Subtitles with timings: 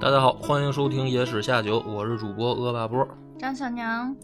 [0.00, 3.06] 大家好，欢迎收听《野史下酒》，我是主播阿巴波。
[3.38, 4.16] 张小娘，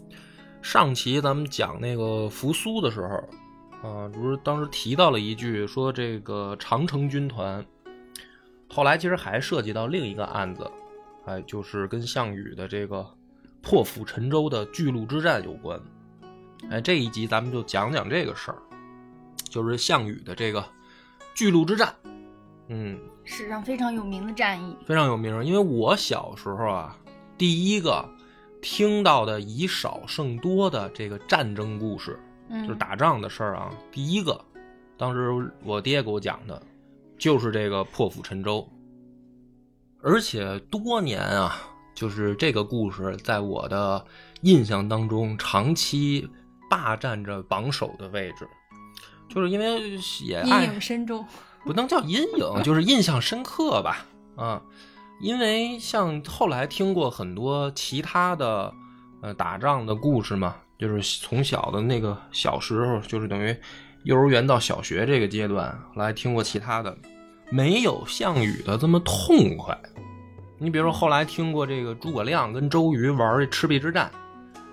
[0.59, 7.63] 上期咱们讲那个扶苏的时候，啊，不是当时提到了一句，说这个长城军团，
[8.67, 10.67] 后来其实还涉及到另一个案子，
[11.25, 13.05] 哎，就是跟项羽的这个
[13.61, 15.79] 破釜沉舟的巨鹿之战有关。
[16.71, 18.57] 哎，这一集咱们就讲讲这个事儿，
[19.47, 20.65] 就是项羽的这个
[21.35, 21.93] 巨鹿之战。
[22.69, 25.43] 嗯，史上非常有名的战役，非常有名。
[25.43, 26.97] 因为我小时候啊，
[27.37, 28.03] 第一个
[28.61, 32.17] 听到的以少胜多的这个战争故事，
[32.47, 34.39] 嗯，就是打仗的事儿啊，第一个，
[34.97, 36.59] 当时我爹给我讲的，
[37.17, 38.65] 就是这个破釜沉舟。
[40.01, 41.57] 而且多年啊，
[41.93, 44.03] 就是这个故事在我的
[44.41, 46.25] 印象当中长期
[46.69, 48.47] 霸占着榜首的位置，
[49.27, 51.25] 就是因为也爱阴影深重。
[51.65, 54.05] 不能叫阴影， 就是印象深刻吧。
[54.35, 54.61] 啊，
[55.19, 58.73] 因为像后来听过很多其他的
[59.21, 63.55] 呃打仗的故事嘛，就是从小的那个小时候，就是等于
[64.03, 66.95] 幼儿园到小学这个阶段来听过其他的，
[67.49, 69.77] 没有项羽的这么痛快。
[70.59, 74.11] 你比如说后来听过这个诸葛亮跟周瑜玩这赤壁之战，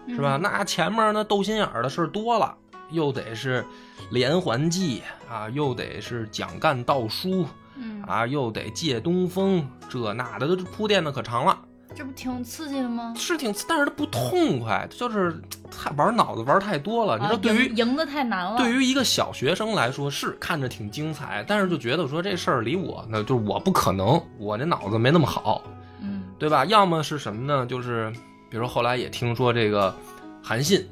[0.09, 0.37] 是吧？
[0.37, 2.55] 嗯那前面那斗心眼儿的事儿多了。
[2.95, 3.65] 又得是
[4.11, 11.59] 连环计啊，又得是蒋干盗书嗯，啊，又得借东风，这那的都铺垫的可长了，
[11.95, 13.13] 这不挺刺激的吗？
[13.17, 17.19] 是挺，但是它不痛快，就是太玩脑子玩太多了。
[17.19, 18.57] 你啊说对于、赢赢的太难了。
[18.57, 25.63] 对于一个小学生来说是看着挺精彩，但是就觉得说这事儿离我呢，就是我不可能，我这脑子没那么好，
[26.01, 26.65] 嗯对吧？
[26.67, 27.67] 要么是什么呢？
[27.67, 28.13] 就是
[28.51, 29.95] 比如说后来也听说这个
[30.43, 30.87] 韩信，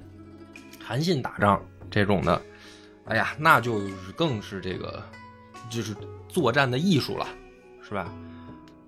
[0.84, 1.60] 韩信打仗
[1.92, 2.42] 这种的，
[3.04, 5.00] 哎呀，那就是更是这个
[5.70, 5.94] 就是
[6.28, 7.26] 作战的艺术了，
[7.86, 8.12] 是吧？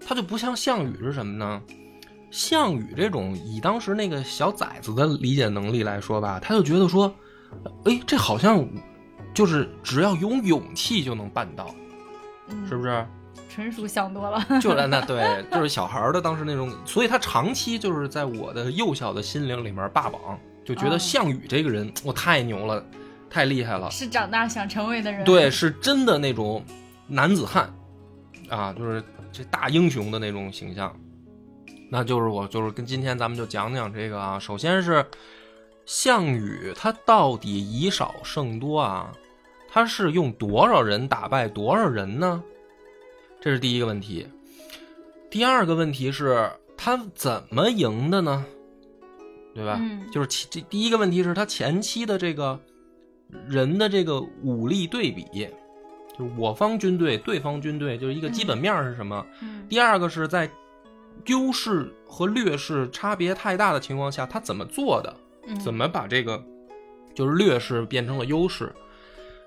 [0.05, 1.63] 他就不像项羽是什么呢？
[2.31, 7.15] 项羽这种以当时那个小崽子的理解能力来说吧，他就觉得说，
[7.85, 8.67] 哎，这好像
[9.33, 11.73] 就是只要有勇气就能办到，
[12.49, 13.07] 嗯，是不是？
[13.49, 14.45] 纯属想多了。
[14.61, 22.85] 就是那对，就是小孩儿的当时那种，所以他长期就是在我的幼小的心灵里面霸榜，就觉得哦项羽这个人，我太牛了，
[23.29, 25.25] 太厉害了，是长大想成为的人。
[25.25, 26.65] 对，，是真的那种
[27.07, 27.73] 男子汉
[28.49, 30.95] 啊，就是这大英雄的那种形象。
[31.91, 35.05] 那就是我就是跟今天咱们就讲讲这个啊，首先是
[35.85, 39.13] 项羽他到底以少胜多啊，
[39.71, 42.43] 他是用多少人打败多少人呢？
[43.41, 44.27] 这是第一个问题。
[45.31, 48.45] 第二个问题是他怎么赢的呢？
[49.55, 49.79] 对吧？
[49.81, 52.59] 嗯就是其这第一个问题是他前期的这个
[53.47, 55.25] 人的这个武力对比，
[56.19, 59.25] 就是我方军队、对方军队，就是一个基本面是什么？
[59.43, 60.51] 嗯第二个是在
[61.27, 65.17] 优势和劣势差别太大的情况下，他怎么做的？
[65.47, 66.43] 嗯，怎么把这个
[67.15, 68.73] 就是劣势变成了优势？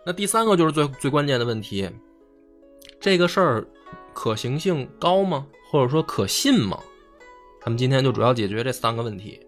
[0.06, 1.90] 那第三个就是最最关键的问题，
[3.00, 3.68] 这个事儿
[4.14, 5.46] 可行性高吗？
[5.70, 6.80] 或者说可信吗？
[7.62, 9.40] 咱们今天就主要解决这三个问题。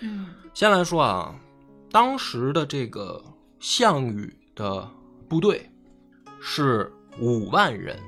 [0.00, 1.34] 嗯先来说啊，
[1.90, 3.22] 当时的这个
[3.60, 4.88] 项羽的
[5.28, 5.68] 部队
[6.40, 7.98] 是五万人，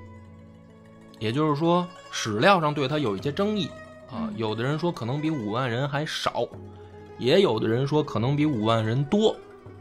[1.19, 3.67] 也就是说史料上对他有一些争议
[4.11, 6.49] 啊嗯，有的人说可能比五万人还少，
[7.19, 9.37] 也有的人说可能比五万人多，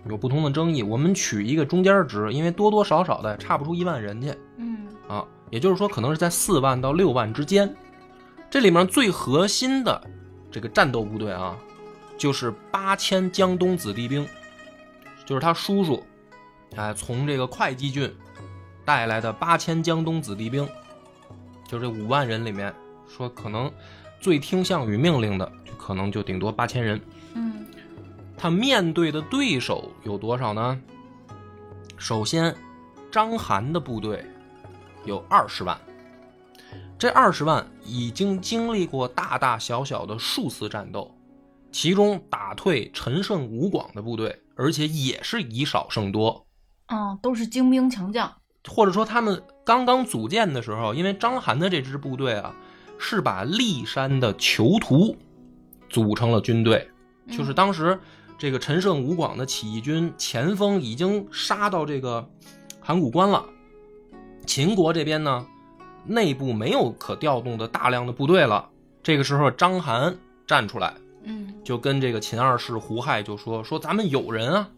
[0.10, 0.84] 有不同的争议。
[0.84, 7.74] 我们取一个中间值，因为多多少少的差不出一万人去嗯啊，也就是说可能是在四万到六万之间。
[8.50, 10.02] 这里面最核心的
[10.50, 11.58] 这个战斗部队啊，
[12.18, 14.28] 就是八千江东子弟兵，
[15.26, 16.04] 就是他叔叔，
[16.76, 18.14] 哎，从这个会稽郡
[18.84, 20.68] 带来的八千江东子弟兵，
[21.68, 22.74] 就这五万人里面，
[23.08, 23.72] 说可能
[24.20, 27.00] 最听项羽命令的，就可能就顶多八千人。
[27.36, 27.66] 嗯
[28.40, 30.80] 他面对的对手有多少呢？
[31.98, 32.56] 首先，
[33.12, 34.24] 章邯的部队
[35.06, 35.76] 有二十万，
[37.00, 41.17] 这二十万已经经历过大大小小的数次战斗，
[41.78, 46.48] 其中打退陈胜、吴广的部队，而且也是以少胜多。
[46.88, 48.34] 哦，都是精兵强将。
[48.68, 52.56] 或者说他们刚刚组建的时候，因为章邯的这支部队啊，
[52.98, 55.16] 是把骊山的囚徒
[55.88, 56.90] 组成了军队，
[57.28, 58.00] 嗯就是当时
[58.40, 62.28] 这个陈胜吴广的起义军前锋已经杀到这个
[62.82, 63.46] 函谷关了，
[64.48, 65.46] 秦国这边呢，
[66.08, 68.68] 内部没有可调动的大量的部队了。
[69.04, 70.16] 这个时候，章邯
[70.48, 70.96] 站出来，
[71.28, 74.70] 嗯就跟这个秦二世胡亥就说说咱们有人啊，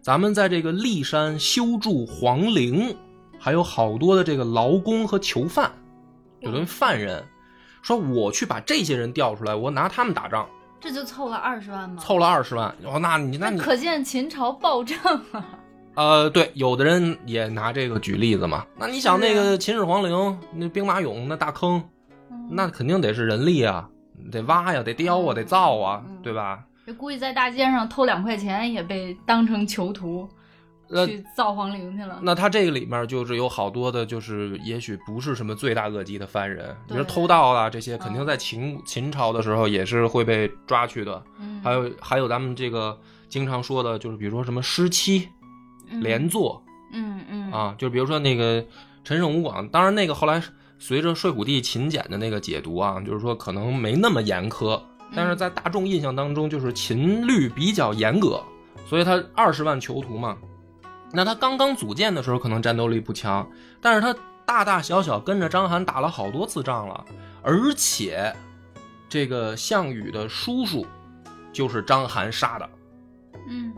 [0.00, 2.96] 咱们在这个骊山修筑皇陵，
[3.38, 5.70] 还有好多的这个劳工和囚犯，
[6.40, 7.22] 有的犯人，
[7.82, 10.48] 说我去把这些人调出来，我拿他们打仗，
[10.80, 12.02] 这就凑了二十万吗？
[12.02, 12.74] 凑了二十万。
[12.84, 14.96] 哦，那你那你可见秦朝暴政
[15.32, 15.44] 啊！
[15.96, 18.64] 呃，对，有的人也拿这个举例子嘛。
[18.78, 21.82] 那你想那个秦始皇陵那兵马俑那大坑，
[22.30, 23.88] 嗯那肯定得是人力啊，
[24.30, 26.64] 得挖呀，得雕啊，得造啊，嗯对吧？
[26.86, 30.28] 这估计在大街上偷两块钱也被当成囚徒
[30.88, 32.18] 呃去造皇陵去了。
[32.22, 41.22] 那他这个里面就是有好多的，就是也许不是什么罪大恶极的犯人，比如偷盗啊这些，肯定嗯在秦秦朝的时候也是会被抓去的。
[41.38, 45.28] 嗯，还有还有咱们这个经常说的，就是比如说什么失妻
[45.90, 46.60] 嗯连坐
[46.92, 48.64] 嗯嗯啊，就比如说那个
[49.04, 50.42] 陈胜吴广，当然那个后来
[50.80, 54.80] 随着睡虎地秦简的那个解读啊，就是说可能没那么严苛，
[55.14, 58.42] 但是在大众印象当中，就是秦律比较严格，
[58.86, 60.38] 所以他二十万囚徒嘛。
[61.12, 63.46] 那他刚刚组建的时候可能战斗力不强，
[63.80, 64.16] 但是他
[64.46, 67.04] 大大小小跟着章邯打了好多次仗了，
[67.42, 68.34] 而且
[69.06, 70.86] 这个项羽的叔叔
[71.52, 72.70] 就是章邯杀的，
[73.48, 73.72] 嗯。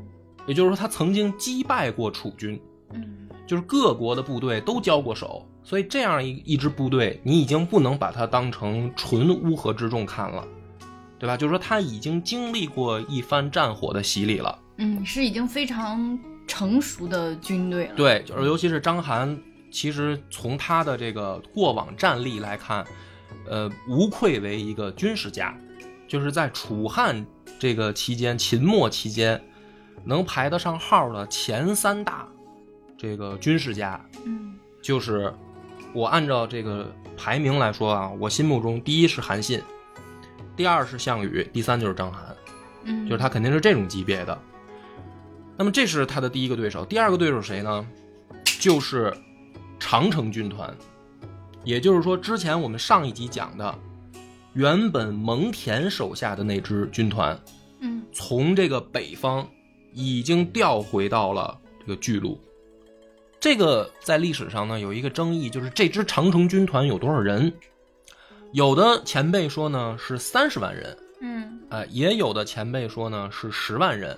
[0.47, 2.61] 也就是说他曾经击败过楚军，
[2.93, 3.29] 嗯。
[3.45, 10.47] 就是各国的部队都交过手，所以这样一一支部队，你已经不能把它当成纯乌合之众看了，
[11.19, 11.37] 对吧？
[11.37, 14.59] 就是说他已经经历过一番战火的洗礼了。
[14.79, 16.19] 嗯，是已经非常
[16.49, 19.39] 成熟的军队了。，对，就是尤其是章邯，
[19.71, 22.85] 其实从他的这个过往战力来看，
[23.49, 25.57] 呃，无愧为一个军事家，
[26.09, 27.25] 就是在楚汉
[27.59, 29.41] 这个期间，秦末期间，
[30.05, 32.27] 能排得上号的前三大
[32.99, 35.33] 这个军事家，嗯就是
[35.93, 39.63] 我按照这个排名来说啊，我心目中第一是韩信，
[40.57, 42.17] 第二是项羽，第三就是章邯。
[42.85, 44.37] 嗯，就是他肯定是这种级别的。
[45.57, 47.87] 那么这是他的第一个对手，第二个对手是谁呢？
[48.59, 49.13] 就是
[49.79, 50.75] 长城军团，
[51.63, 53.79] 也就是说，之前我们上一集讲的，
[54.55, 57.39] 原本蒙恬手下的那支军团，
[57.81, 59.47] 嗯从这个北方
[59.93, 62.41] 已经调回到了这个巨鹿。
[63.43, 67.53] 这个在历史上呢有一个争议，就是这支长城军团有多少人？
[68.53, 74.17] 有的前辈说呢是三十万人，嗯呃，也有的前辈说呢是十万人，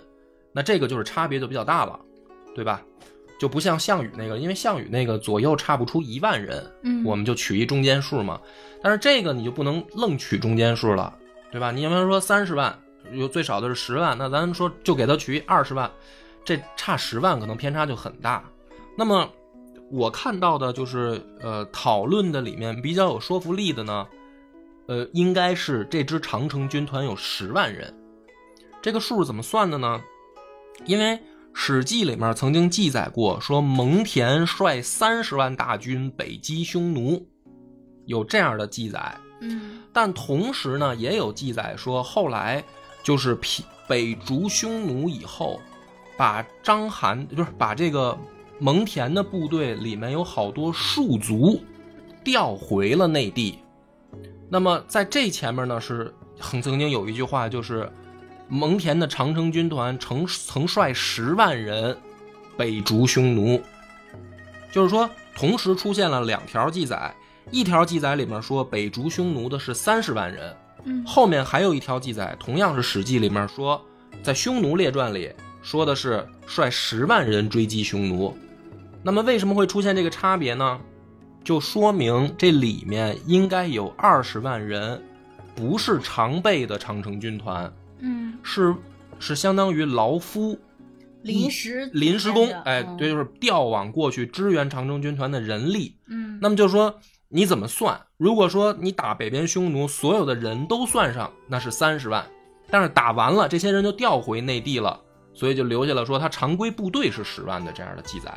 [0.53, 1.99] 那这个就是差别就比较大了，
[2.55, 2.83] 对吧？
[3.41, 8.39] 就不像项羽那个，因为项羽那个左右差不出一万人，嗯，我们就取一中间数嘛。
[8.83, 11.11] 但是这个你就不能愣取中间数了，
[11.51, 11.71] 对吧？
[11.71, 12.79] 你比方说三十万，
[13.11, 15.91] 有最少的是十万，那咱说就给他取二十万，
[16.45, 18.45] 这差十万可能偏差就很大。
[18.97, 19.29] 那么
[19.91, 24.07] 我看到的就是呃讨论的里面比较有说服力的呢，
[24.87, 27.93] 呃，应该是这支长城军团有十万人。
[28.81, 30.01] 这个数是怎么算的呢？
[30.85, 31.05] 因为
[31.53, 37.27] 《史记》里面曾经记载过，说蒙恬率三十万大军北击匈奴，
[38.07, 39.17] 有这样的记载。
[39.41, 42.65] 嗯但同时呢，也有记载说，后来
[43.03, 45.61] 就是平北逐匈奴以后，
[46.17, 48.19] 把章邯就是把这个
[48.59, 51.63] 蒙恬的部队里面有好多戍卒
[52.23, 53.59] 调回了内地。
[54.49, 57.91] 那么在这前面呢，是曾曾经有一句话，就是
[58.49, 61.97] 蒙恬的长城军团曾曾率十万人
[62.57, 63.61] 北逐匈奴，
[64.71, 67.15] 就是说同时出现了两条记载。
[67.51, 73.81] 一条记载里面说北逐匈奴的是三十万人，嗯后面还有一条记载，同样是《史记》里面说，
[74.23, 75.31] 在《匈奴列传》里
[75.65, 78.37] 说的是率十万人追击匈奴。
[79.03, 80.79] 那么为什么会出现这个差别呢？
[81.43, 85.03] 就说明这里面应该有二十万人，
[85.55, 88.75] 不是常备的长城军团，嗯，是
[89.19, 90.59] 是相当于劳夫
[91.23, 95.97] 临时临时工哎，对，，就是调往过去支援长城军团的人力。
[96.09, 98.01] 嗯，那么就说你怎么算？
[98.17, 102.25] 如果说你打北边匈奴，所有的人都算上，那是三十万，
[102.71, 104.99] 但是打完了，这些人就调回内地了，
[105.35, 108.33] 所以就留下了说他常规部队是十万的这样的记载。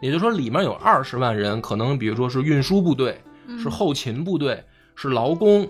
[0.00, 5.68] 也就是说，里面有二十万人，可能比如说是运输部队，嗯是后勤部队，是劳工，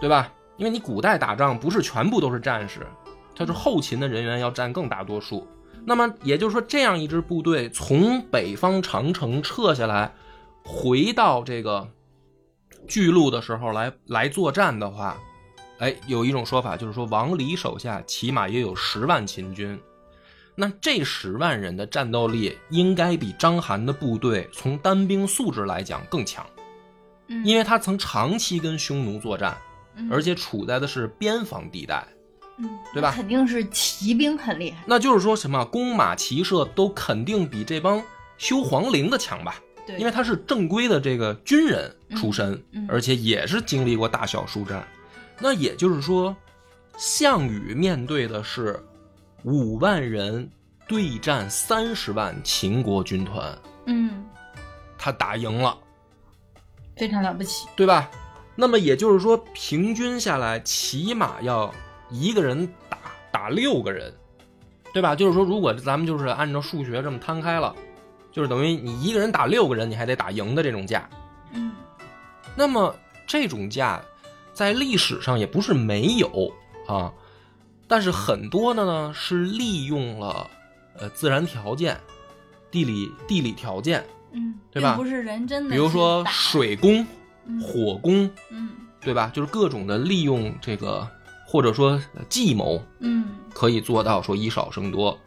[0.00, 0.32] 对吧？
[0.56, 2.86] 因为你古代打仗不是全部都是战士，
[3.34, 5.44] 他是后勤的人员要占更大多数。
[5.84, 10.14] 那么也就是说，这样一支部队从北方长城撤下来，
[10.62, 11.88] 回到这个
[12.86, 15.16] 巨鹿的时候来来作战的话，
[15.78, 19.76] 哎，有一种说法就是说，王离手下起码也有十万秦军。
[20.54, 26.46] 那这十万人的战斗力应该比章邯的部队从单兵素质来讲更强，
[27.28, 29.56] 嗯因为他曾长期跟匈奴作战，
[29.96, 32.06] 嗯而且处在的是边防地带。
[32.56, 34.84] 嗯，对吧肯定是骑兵很厉害。
[34.86, 38.00] 那就是说什么弓马骑射都肯定比这帮
[38.38, 39.56] 修皇陵的强吧？
[39.84, 44.86] 对，因为他是正规的这个军人出身，而且也是经历过大小数战。
[45.40, 46.36] 那也就是说，
[46.96, 48.80] 项羽面对的是
[49.44, 50.50] 五万人
[50.88, 54.24] 对战三十万秦国军团，嗯，
[54.98, 55.76] 他打赢了，
[56.96, 57.68] 非常了不起。
[57.76, 58.10] 对吧？
[58.56, 61.72] 那么也就是说，平均下来起码要
[62.10, 62.98] 一个人打
[63.30, 64.12] 打六个人，
[64.92, 65.14] 对吧？
[65.14, 67.74] 就是说，如果咱们就是按照数学这么摊开了，
[68.32, 71.08] 就是等于你一个人打六个人，你还得打赢的这种架。
[71.52, 71.72] 嗯
[72.56, 72.94] 那么
[73.26, 74.00] 这种架
[74.52, 76.52] 在历史上也不是没有
[76.86, 77.12] 啊，
[77.86, 80.48] 但是很多的呢是利用了
[80.98, 82.00] 呃自然条件、
[82.70, 87.06] 地理地理条件，嗯，对吧并不是人真的，比如说，水攻、
[87.46, 89.30] 嗯火攻，嗯对吧？
[89.34, 91.06] 就是各种的利用这个
[91.46, 95.18] 或者说呃计谋，嗯可以做到说以少胜多。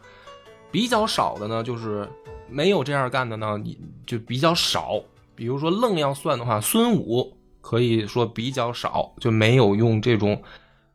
[0.71, 2.09] 比较少的呢，就是
[2.49, 4.99] 没有这样干的呢，你就比较少。
[5.35, 10.41] 比如说愣要算的话，孙武可以说比较少，就没有用这种。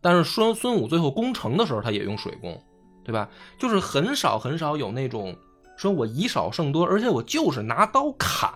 [0.03, 2.61] 但是孙孙武最后攻城的时候，他也用水攻，
[3.05, 3.29] 对吧？
[3.57, 5.35] 就是很少很少有那种
[5.77, 8.53] 说我以少胜多，而且我就是拿刀砍，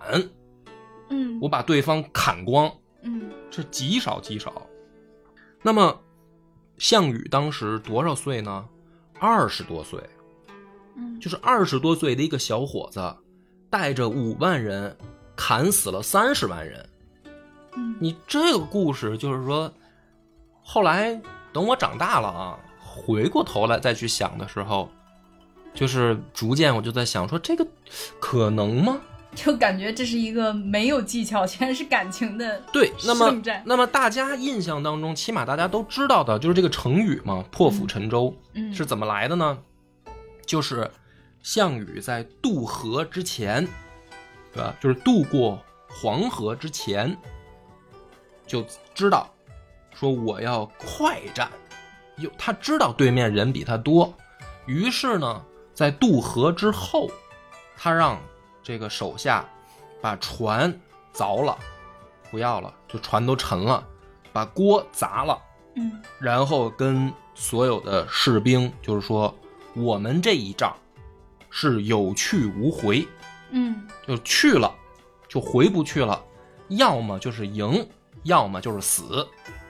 [1.09, 4.61] 嗯，我把对方砍光，嗯这极少极少。
[5.63, 5.99] 那么，
[6.77, 8.67] 项羽当时多少岁呢？
[9.19, 9.99] 二十多岁，
[10.95, 13.15] 嗯，就是二十多岁的一个小伙子，
[13.69, 14.95] 带着五万人
[15.35, 16.87] 砍死了三十万人。
[17.75, 19.71] 嗯你这个故事就是说，
[20.61, 21.19] 后来
[21.53, 24.89] 等我长大了啊，回过头来再去想的时候，
[25.73, 27.65] 就是逐渐我就在想说，这个
[28.19, 28.99] 可能吗？
[29.35, 33.31] 就感觉这是一个没有技巧，全是感情的对，那么。
[33.65, 39.59] 那么大家印象当中，起码大家都知道的就是这个成语嘛，“破釜沉舟”嗯是怎么来的呢？
[40.45, 40.89] 就是
[41.43, 43.67] 项羽在渡河之前，
[44.53, 44.73] 对吧？
[44.81, 47.15] 就是渡过黄河之前，
[48.47, 49.29] 就知道
[49.99, 51.49] 说我要快战，
[52.17, 54.13] 有他知道对面人比他多，
[54.67, 57.09] 于是呢，在渡河之后，
[57.75, 58.19] 他让
[58.61, 59.43] 这个手下
[59.99, 60.71] 把船
[61.13, 61.57] 凿了，
[62.29, 63.83] 不要了，就船都沉了，
[64.31, 65.41] 把锅砸了。
[65.75, 69.33] 嗯然后跟所有的士兵就是说，
[69.75, 70.75] 我们这一仗
[71.49, 73.07] 是有去无回，
[73.49, 74.73] 嗯就去了
[75.27, 76.23] 就回不去了，
[76.69, 77.87] 要么就是赢，
[78.23, 79.27] 要么就是死。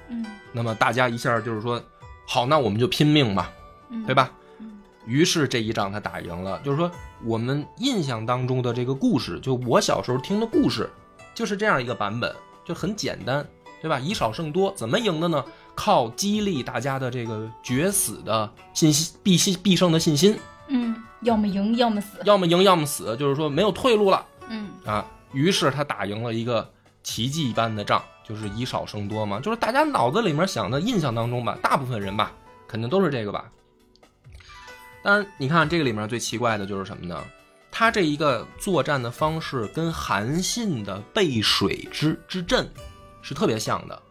[0.09, 1.81] 嗯那么大家一下就是说，
[2.25, 3.51] 好，那我们就拼命吧，
[3.89, 4.15] 嗯，对？
[4.15, 4.31] 吧？
[4.59, 4.73] 嗯
[5.05, 6.59] 于是这一仗他打赢了。
[6.65, 6.91] 就是说，
[7.23, 10.89] 我们印象当中的这个故事，就我小时候听的故事，
[11.33, 12.35] 就是这样一个版本，
[12.65, 13.47] 就很简单，
[13.81, 13.97] 对吧？
[13.99, 15.43] 以少胜多，怎么赢的呢？
[15.75, 20.37] 靠激励大家的这个决死的信心、必信必胜的信心，
[20.67, 22.17] 嗯，要么赢，要么死。
[22.25, 25.05] 要么赢，要么死，就是说没有退路了嗯啊。
[25.31, 26.69] 于是他打赢了一个
[27.03, 32.33] 奇迹般的仗，就是以少胜多嘛，就是大家脑子里面想的印象当中吧，大部分人吧，
[32.67, 33.49] 肯定都是这个吧。
[35.01, 37.23] 当然，你看这个里面最奇怪的就是什么呢？
[37.71, 42.67] 他这一个作战的方式跟韩信的背水之之阵
[43.21, 44.01] 是特别像的。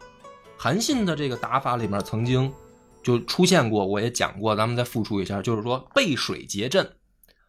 [0.57, 2.51] 韩信的这个打法里面曾经
[3.03, 6.89] 就出现过，我也讲过，咱们再复述一下，就是说背水结阵，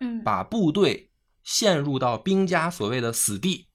[0.00, 1.10] 嗯，把部队
[1.44, 3.66] 陷入到兵家所谓的死地，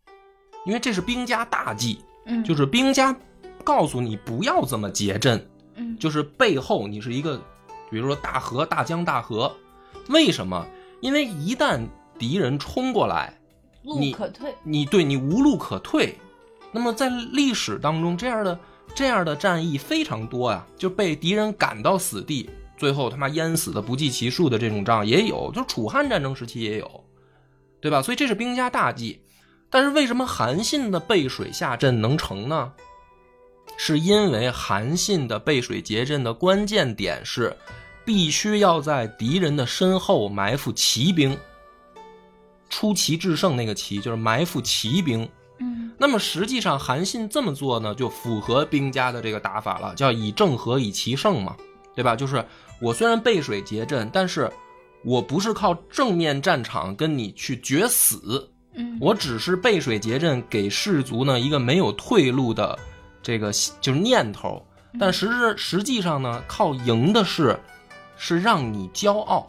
[0.65, 3.15] 因为这是兵家大忌，嗯就是兵家
[3.63, 7.37] 告诉你不要这么结阵，嗯就是背后你是一个，
[7.89, 9.53] 比如说大河、大江大河，
[10.09, 10.65] 为什么？
[11.01, 11.85] 因为一旦
[12.17, 13.37] 敌人冲过来，
[13.83, 14.53] 路你可退。
[14.63, 16.17] 你对你无路可退。
[16.71, 18.59] 那么在历史当中，这样的
[18.95, 27.03] 这样的战役非常多呀、就被敌人赶到死地，最后他妈淹死的不计其数的这种仗也有，就楚汉战争时期也有，
[27.81, 28.01] 对吧？
[28.01, 29.22] 所以这是兵家大忌。
[29.73, 32.71] 但是为什么韩信的背水下阵能成呢？
[33.75, 37.57] 是因为韩信的背水结阵的关键点是，
[38.05, 41.35] 必须要在敌人的身后埋伏骑兵。
[42.69, 45.27] 出奇制胜那个奇就是埋伏骑兵。
[45.59, 51.57] 嗯那么实际上韩信这么做呢，就符合兵家的这个打法了，叫以正合以奇胜嘛，
[51.95, 52.15] 对吧？
[52.15, 52.45] 就是
[52.79, 54.51] 我虽然背水结阵，但是
[55.03, 62.77] 我不是靠正面战场跟你去决死，嗯，我只是背水结阵，给士卒呢一个没有退路的
[63.21, 64.65] 这个就是念头。
[64.99, 67.59] 但实质实际上呢，靠赢的是
[68.15, 69.47] 是让你骄傲，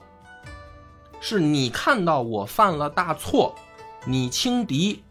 [1.21, 3.55] 是你看到我犯了大错，
[4.07, 5.03] 你轻敌，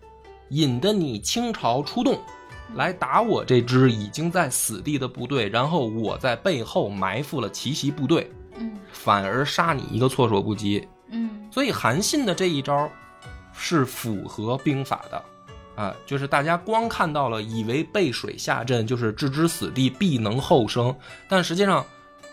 [0.50, 2.20] 引得你倾巢出动，
[2.75, 10.88] 来打我这支已经在死地的部队，然后我在背后埋伏了奇袭部队，嗯反而杀你一个措手不及。
[11.10, 12.89] 嗯所以韩信的这一招
[13.55, 15.24] 是符合兵法的，
[15.75, 20.95] 啊，就是大家光看到了，以为背水下阵就是置之死地，必能后生，
[21.29, 21.86] 但实际上，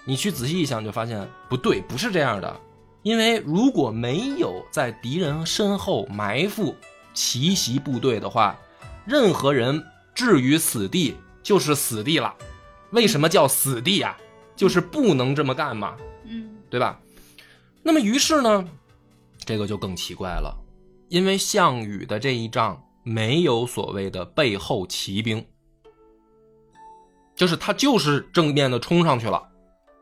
[0.04, 2.60] 你去仔细一想，就发现不对，不是这样的。
[3.02, 6.74] 因为如果没有在敌人身后埋伏
[7.14, 8.58] 奇袭部队的话，
[9.06, 9.82] 任何人
[10.14, 12.34] 置于死地就是死地了。
[12.90, 14.16] 为什么叫死地啊？
[14.54, 15.96] 就是不能这么干嘛，
[16.26, 17.00] 嗯对吧？
[17.82, 18.68] 那么于是呢，
[19.46, 20.54] 这个就更奇怪了，
[21.10, 25.44] 因为项羽的这一仗没有所谓的背后骑兵，
[27.34, 29.42] 就是他就是正面的冲上去了，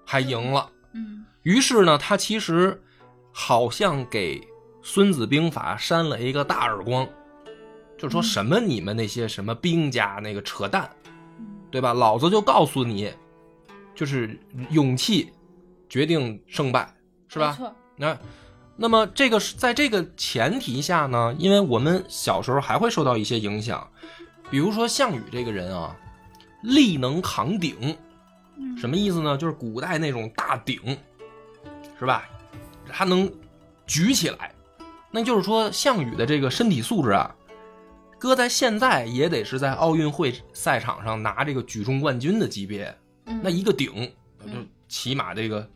[0.05, 0.71] 还赢了。
[0.93, 2.83] 嗯于是呢，他其实
[3.33, 4.39] 好像给
[4.83, 7.09] 《孙子兵法》扇了一个大耳光，
[7.97, 10.91] 就是说嗯什么你们那些什么兵家那个扯淡，
[11.39, 11.95] 嗯对吧？
[11.95, 13.11] 老子就告诉你，
[13.95, 14.39] 就是
[14.71, 15.33] 勇气
[15.89, 16.95] 决定胜败，
[17.29, 17.57] 是吧
[17.97, 18.05] 没？
[18.05, 18.19] 错，
[18.81, 23.87] 那那么这个是在这个前提下呢，因为我们小时候还会受到一些影响，
[24.51, 25.95] 比如说项羽这个人啊，
[26.63, 27.95] 力能扛鼎，
[28.57, 29.37] 嗯什么意思呢？
[29.37, 30.97] 就是古代那种大鼎，
[31.99, 32.27] 是吧？
[32.89, 33.31] 他能
[33.87, 34.55] 举起来，
[35.11, 37.35] 那就是说项羽的这个身体素质啊，
[38.19, 42.97] 搁在现在也得是在奥运会赛场上拿这个举重冠军的级别。
[43.27, 44.11] 嗯那一个鼎
[44.47, 44.53] 就
[44.89, 45.69] 起码这个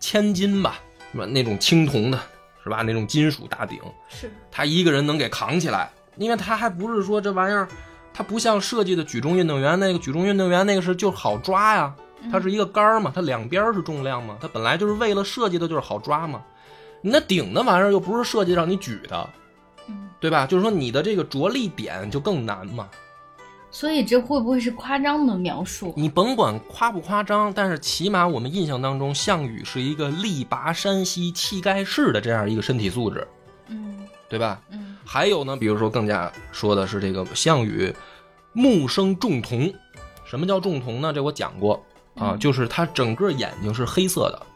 [0.00, 0.80] 千斤吧，
[1.12, 1.26] 是吧？
[1.26, 2.18] 那种青铜的，
[2.66, 2.82] 是吧？
[2.82, 7.68] 那种金属大鼎，是他一个人能给扛起来，因为他还不是说这玩意儿，
[8.12, 11.94] 他不像设计的举重运动员那个举重运动员那个是就好抓呀，
[12.32, 16.42] 它是一个杆儿嘛，它两边是重量嘛，它本来就是为了设计的就是好抓嘛。
[17.02, 19.30] 你那顶那玩意儿又不是设计让你举的，
[19.86, 20.44] 嗯，对吧？
[20.44, 22.88] 就是说你的这个着力点就更难嘛。
[23.78, 25.92] 所以这会不会是夸张的描述？
[25.98, 33.28] 你甭管夸不夸张，但是起码我们印象当中，项羽是一个力拔山兮气盖世的这样一个身体素质，
[33.68, 33.98] 嗯
[34.30, 34.62] 对吧？
[34.70, 37.94] 嗯还有呢，比如说更加说的是这个项羽
[38.54, 39.70] 目生重瞳，
[40.24, 41.12] 什么叫重瞳呢？
[41.12, 41.74] 这我讲过
[42.14, 44.46] 啊，嗯就是他整个眼睛是黑色的，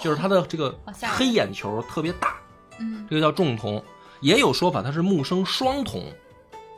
[0.00, 0.72] 就是他的这个
[1.16, 2.36] 黑眼球特别大，
[2.78, 3.82] 嗯这个叫重瞳。
[4.20, 6.04] 也有说法他是目生双瞳，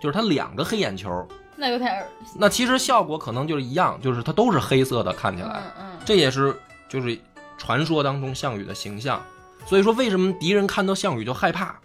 [0.01, 1.29] 就是他两个黑眼球。
[1.63, 5.63] 那有点儿那其实效果可能就是一样，就是它都是黑色的，看起来。
[5.79, 6.53] 嗯嗯这也是
[6.89, 7.17] 就是
[7.57, 9.23] 传说当中项羽的形象。
[9.65, 11.77] 所以说，为什么敌人看到项羽就害怕？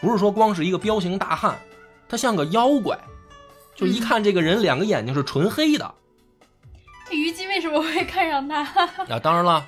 [0.00, 1.58] 不是说光是一个彪形大汉，
[2.08, 2.96] 他像个妖怪，
[3.74, 5.92] 就一看这个人两个眼睛是纯黑的。
[7.10, 8.62] 虞姬为什么会看上他？
[9.10, 9.66] 啊，当然了，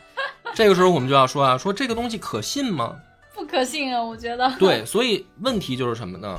[0.54, 2.94] 这个时候我们就要说啊，说这个东西可信吗？
[3.34, 4.48] 不可信啊，我觉得。
[4.60, 6.36] 对，所以问题就是什么呢？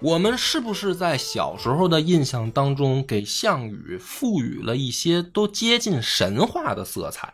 [0.00, 7.30] 我们是不是在小时候的印象当中给项羽赋予了一些都接近神话的色彩？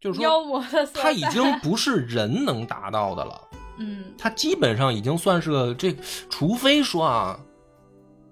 [0.00, 0.64] 就是说。
[0.94, 3.40] 他已经不是人能达到的了。
[3.78, 5.96] 嗯他基本上已经算是个这，
[6.28, 7.38] 除非说啊，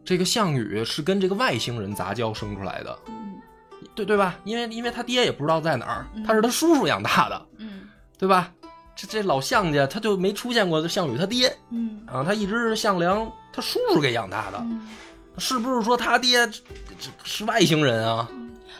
[0.04, 3.34] 这个项羽是跟这个外星人杂交生出来的，嗯
[3.94, 4.38] 对对吧？
[4.44, 8.52] 因为因为他爹也不知道在哪儿嗯，他是他叔叔养大的，嗯对吧？
[8.96, 14.80] 这这老项家他就没出现过项羽他爹嗯啊，他一直是项梁他叔叔给养大的，嗯，
[15.38, 16.48] 是不是说他爹
[17.22, 18.26] 是外星人啊？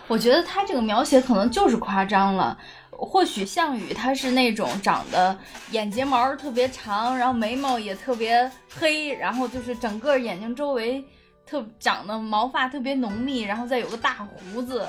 [0.09, 2.57] 我觉得他这个描写可能就是夸张了。
[2.99, 5.37] 或许项羽他是那种长得
[5.71, 8.51] 眼睫毛特别长，然后眉毛也特别
[8.81, 11.05] 黑，然后就是整个眼睛周围
[11.45, 14.87] 特长得毛发特别浓密，然后再有个大胡子，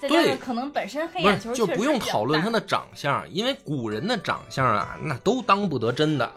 [0.00, 6.30] 再加对上可能本身黑不眼球是，就不用讨论他的长相，因为古人的长相啊，那都当不得真的，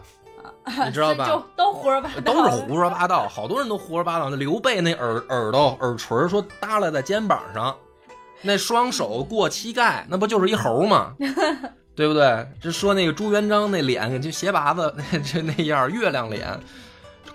[0.84, 1.26] 你知道 吧？
[1.26, 4.28] 就都胡说八道，都是胡说八道，好多人都胡说八道。
[4.30, 7.76] 那刘备那耳耳朵耳垂说耷拉在肩膀上，
[8.42, 11.14] 那双手过膝盖，那不就是一猴吗？
[11.94, 12.46] 对不对？
[12.60, 16.58] 这说那个朱元璋那脸就斜拔子， 那这那样月亮脸，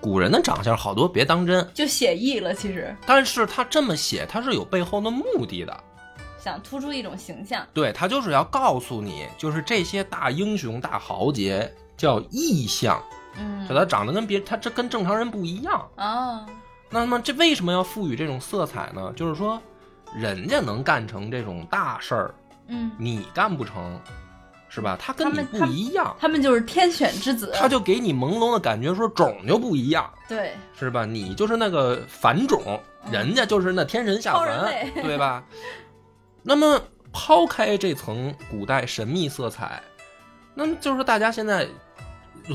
[0.01, 1.65] 古人的长相好多别当真。
[1.75, 2.53] 就写意了。
[2.53, 5.83] 其实但是他这么写，他是有背后的目的的。
[6.37, 13.01] 想突出一种形象，对他就是要告诉你，就是这些大英雄、大豪杰叫异象，
[13.37, 15.87] 嗯就他长得跟别他这跟正常人不一样。
[15.95, 16.45] 啊，
[16.89, 19.11] 那么这为什么要赋予这种色彩呢？
[19.15, 19.61] 就是说，
[20.15, 22.35] 人家能干成这种大事儿，
[22.67, 23.99] 嗯，你干不成，
[24.69, 24.95] 是吧？
[24.99, 31.03] 他跟你不一样，他们就是天选之子，他就给你朦胧的感觉，说种就不一样，对，是吧？
[31.03, 32.61] 你就是那个凡种，
[33.05, 35.43] 嗯人家就是那天神下凡，对吧？
[36.47, 36.81] 那么
[37.11, 39.83] 抛开这层古代神秘色彩，
[40.55, 41.67] 那么就是大家现在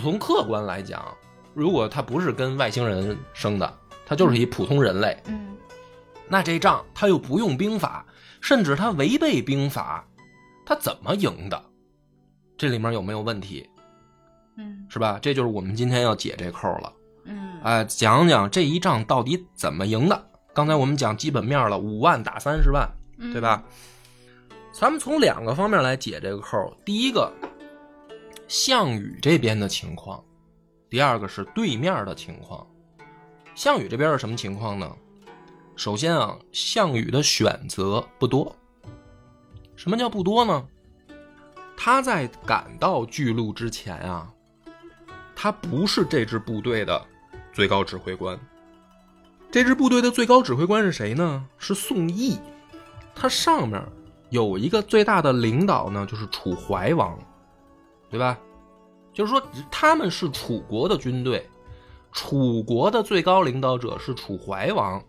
[0.00, 1.04] 从客观来讲，
[1.52, 5.54] 如果他不是跟外星人生的，他就是一普通人类，嗯
[6.26, 8.02] 那这仗他又不用兵法，
[8.40, 10.02] 甚至他违背兵法，
[10.64, 11.62] 他怎么赢的？
[12.56, 13.68] 这里面有没有问题？
[14.56, 15.18] 嗯是吧？
[15.20, 16.90] 这就是我们今天要解这扣了。
[17.26, 20.30] 嗯哎，讲讲这一仗到底怎么赢的。
[20.54, 23.62] 刚才我们讲基本面了，五万打三十万，嗯对吧？
[24.72, 26.74] 咱们从两个方面来解这个扣。
[26.84, 27.30] 第一个，
[28.48, 30.24] 项羽这边的情况；
[30.88, 32.66] 第二个是对面的情况。
[33.54, 34.90] 项羽这边是什么情况呢？
[35.76, 38.54] 首先啊，项羽的选择不多。
[39.76, 40.66] 什么叫不多呢？
[41.76, 44.32] 他在赶到巨鹿之前啊，
[45.34, 47.06] 他不是这支部队的
[47.52, 48.38] 最高指挥官。
[49.50, 51.46] 这支部队的最高指挥官是谁呢？
[51.58, 52.38] 是宋义。
[53.14, 53.82] 他上面
[54.30, 57.18] 有一个最大的领导呢，就是楚怀王，
[58.10, 58.38] 对吧？
[59.12, 61.46] 就是说他们是楚国的军队，
[62.12, 65.02] 楚国的最高领导者是楚怀王。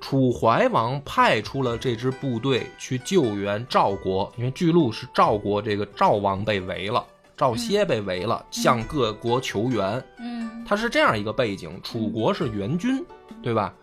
[0.00, 7.04] 楚怀王派出了这支部队去救援赵国，因为巨鹿是赵国这个赵王被围了，
[7.36, 10.02] 赵歇被围了，向各国求援。
[10.20, 13.04] 嗯它是这样一个背景，楚国是援军，
[13.42, 13.74] 对吧？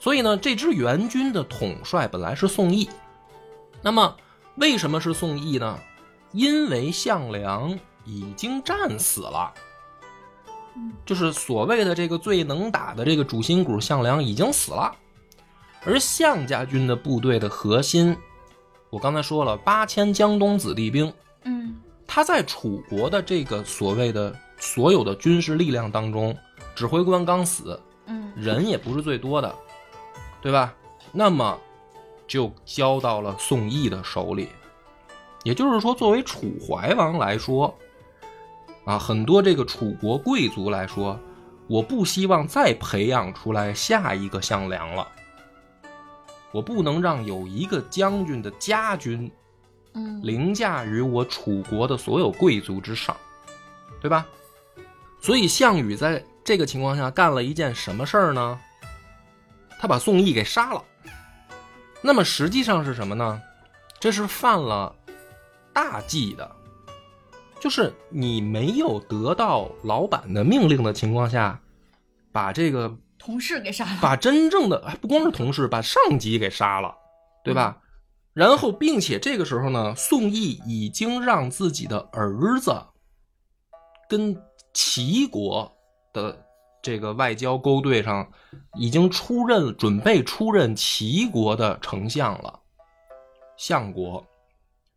[0.00, 2.90] 所以呢，这支援军的统帅本来是宋义。
[3.82, 4.16] 那么
[4.56, 5.78] 为什么是宋义呢？
[6.32, 9.52] 因为项梁已经战死了，
[11.04, 14.94] 就是所谓的这个最能打的这个主心骨项梁已经死了，
[15.84, 18.16] 而项家军的部队的核心，
[18.88, 21.12] 我刚才说了，八千江东子弟兵，
[21.44, 21.76] 嗯。
[22.06, 26.36] 他在楚国的这个所谓的所有的军事力量当中，
[26.74, 28.32] 指挥官刚死，嗯。
[28.34, 29.54] 人也不是最多的，
[30.40, 30.74] 对吧？
[31.12, 31.58] 那么
[32.26, 34.48] 就交到了宋义的手里。
[35.42, 37.74] 也就是说，作为楚怀王来说，
[38.84, 41.18] 啊，很多这个楚国贵族来说，
[41.66, 45.08] 我不希望再培养出来下一个项梁了。
[46.52, 49.30] 我不能让有一个将军的家军
[49.94, 53.16] 嗯凌驾于我楚国的所有贵族之上，
[54.00, 54.26] 对吧？
[55.20, 58.60] 所以项羽在这个情况下干了一件什么事儿呢？
[59.80, 60.84] 他把宋义给杀了。
[62.02, 63.40] 那么实际上是什么呢？
[63.98, 64.94] 这是犯了
[65.72, 66.50] 大忌的，
[67.58, 71.58] 就是你没有得到老板的命令的情况下，
[72.30, 73.98] 把这个同事给杀了。
[74.02, 76.94] 把真正的哎不光是同事，把上级给杀了，
[77.42, 77.78] 对吧？
[78.34, 82.80] 然后，并且这个时候呢，宋义已经让自己的儿子
[84.08, 84.36] 跟
[84.72, 85.70] 齐国
[86.12, 86.46] 的
[86.82, 88.26] 这个外交勾兑上，
[88.74, 92.58] 已经出任准备出任齐国的丞相了，
[93.56, 94.24] 相国，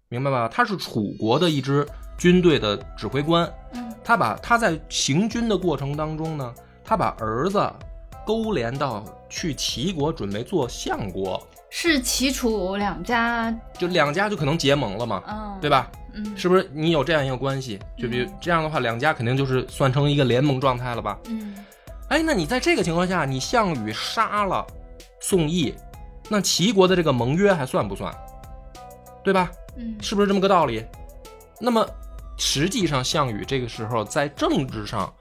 [0.10, 0.48] 明白吧？
[0.48, 7.72] 他是楚国的一支军队的指挥官，嗯他把他在行军的过程当中呢，他把儿子
[8.26, 15.70] 勾连到去齐国准备做相国，是齐楚两家，就两家就可能结盟了嘛，嗯，对？
[15.70, 15.90] 吧？
[16.16, 17.80] 嗯，是不是你有这样一个关系？
[17.98, 21.18] 就比如嗯这样的话，两家肯定就是算成一个联盟状态了吧？
[21.28, 21.56] 嗯
[22.10, 24.66] 哎，那你在这个情况下，你项羽杀了
[25.20, 25.74] 宋义，
[26.30, 28.14] 那齐国的这个盟约还算不算？
[29.24, 29.50] 对吧？
[29.78, 30.86] 嗯是不是这么个道理？
[31.60, 31.84] 那么
[32.38, 35.12] 实际上，项羽这个时候在政治上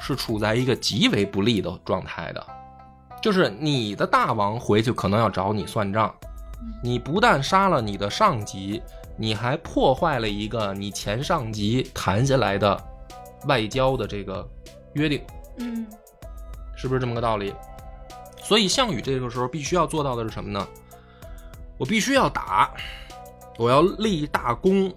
[0.00, 2.46] 是处在一个极为不利的状态的，
[3.20, 6.14] 就是你的大王回去可能要找你算账，
[6.82, 8.80] 你不但杀了你的上级，
[9.16, 12.80] 你还破坏了一个你前上级谈下来的
[13.46, 14.48] 外交的这个
[14.94, 15.20] 约定，
[15.58, 15.86] 嗯
[16.78, 17.52] 是不是这么个道理？
[18.40, 20.66] 所以项羽这个时候必须要做到的是什么呢？
[21.76, 22.72] 我必须要打，
[23.58, 24.90] 我要立大功，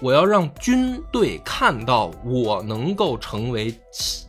[0.00, 3.72] 我要让军队看到我能够成为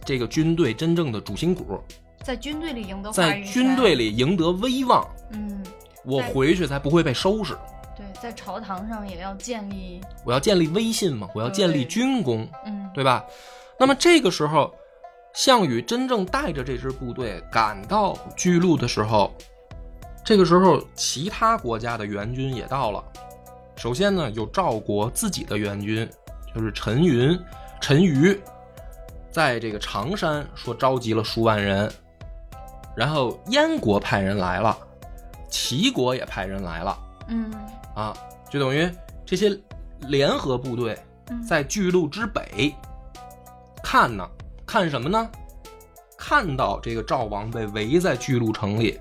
[0.06, 1.82] 这个军队真正的主心骨，
[2.22, 5.64] 在军队里赢得在军队，里赢得威望，嗯，
[6.06, 7.58] 我回去才不会被收拾。
[7.96, 13.26] 对，在朝堂上也要建立，我要建立威信嘛，我要建立军功，嗯对吧？
[13.80, 14.74] 那么这个时候，
[15.34, 19.34] 项羽真正带着这支部队赶到巨鹿的时候，
[20.24, 23.04] 这个时候其他国家的援军也到了。
[23.76, 26.08] 首先呢，有赵国自己的援军，
[26.54, 27.38] 就是陈云、
[27.82, 28.38] 陈馀，
[29.32, 31.92] 在这个常山说召集了数万人，
[32.96, 34.78] 然后燕国派人来了，
[35.50, 36.98] 齐国也派人来了。
[37.30, 37.52] 嗯
[37.96, 38.16] 啊，
[38.52, 38.88] 就等于
[39.26, 39.60] 这些
[40.02, 40.98] 联合部队
[41.30, 42.74] 嗯在巨鹿之北
[43.84, 44.30] 看呢，
[44.66, 45.30] 看什么呢？
[46.18, 49.00] 看到这个赵王被围在巨鹿城里，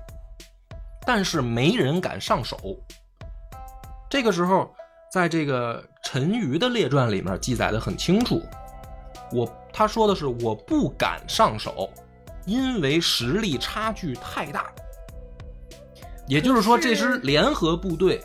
[1.05, 2.57] 但是没人敢上手。
[4.09, 4.69] 这个时候，
[5.11, 8.41] 在这个陈馀的列传里面记载的很清楚，
[9.31, 11.89] 我他说的是我不敢上手，
[12.45, 14.71] 因为实力差距太大。
[16.27, 18.23] 也就是说，这支联合部队，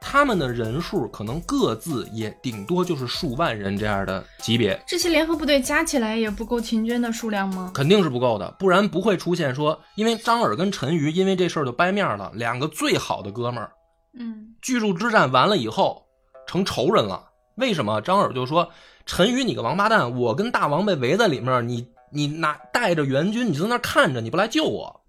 [0.00, 7.70] 他们的人数可能各自也顶多就是数万人这样的级别，这些联合部队加起来也不够秦军的数量吗？
[7.74, 13.70] 肯定是不够的，不然不会出现说，因为张耳跟陈馀因为这事儿就掰面了，两个最好的哥们儿，
[14.18, 16.02] 嗯巨鹿之战完了以后
[16.46, 17.26] 成仇人了。
[17.56, 18.00] 为什么？
[18.00, 18.70] 张耳就说
[19.04, 24.99] ：“陈馀你个王八蛋，我跟大王被围在里面，你你拿带着援军，你就在那看着，你不来救我。”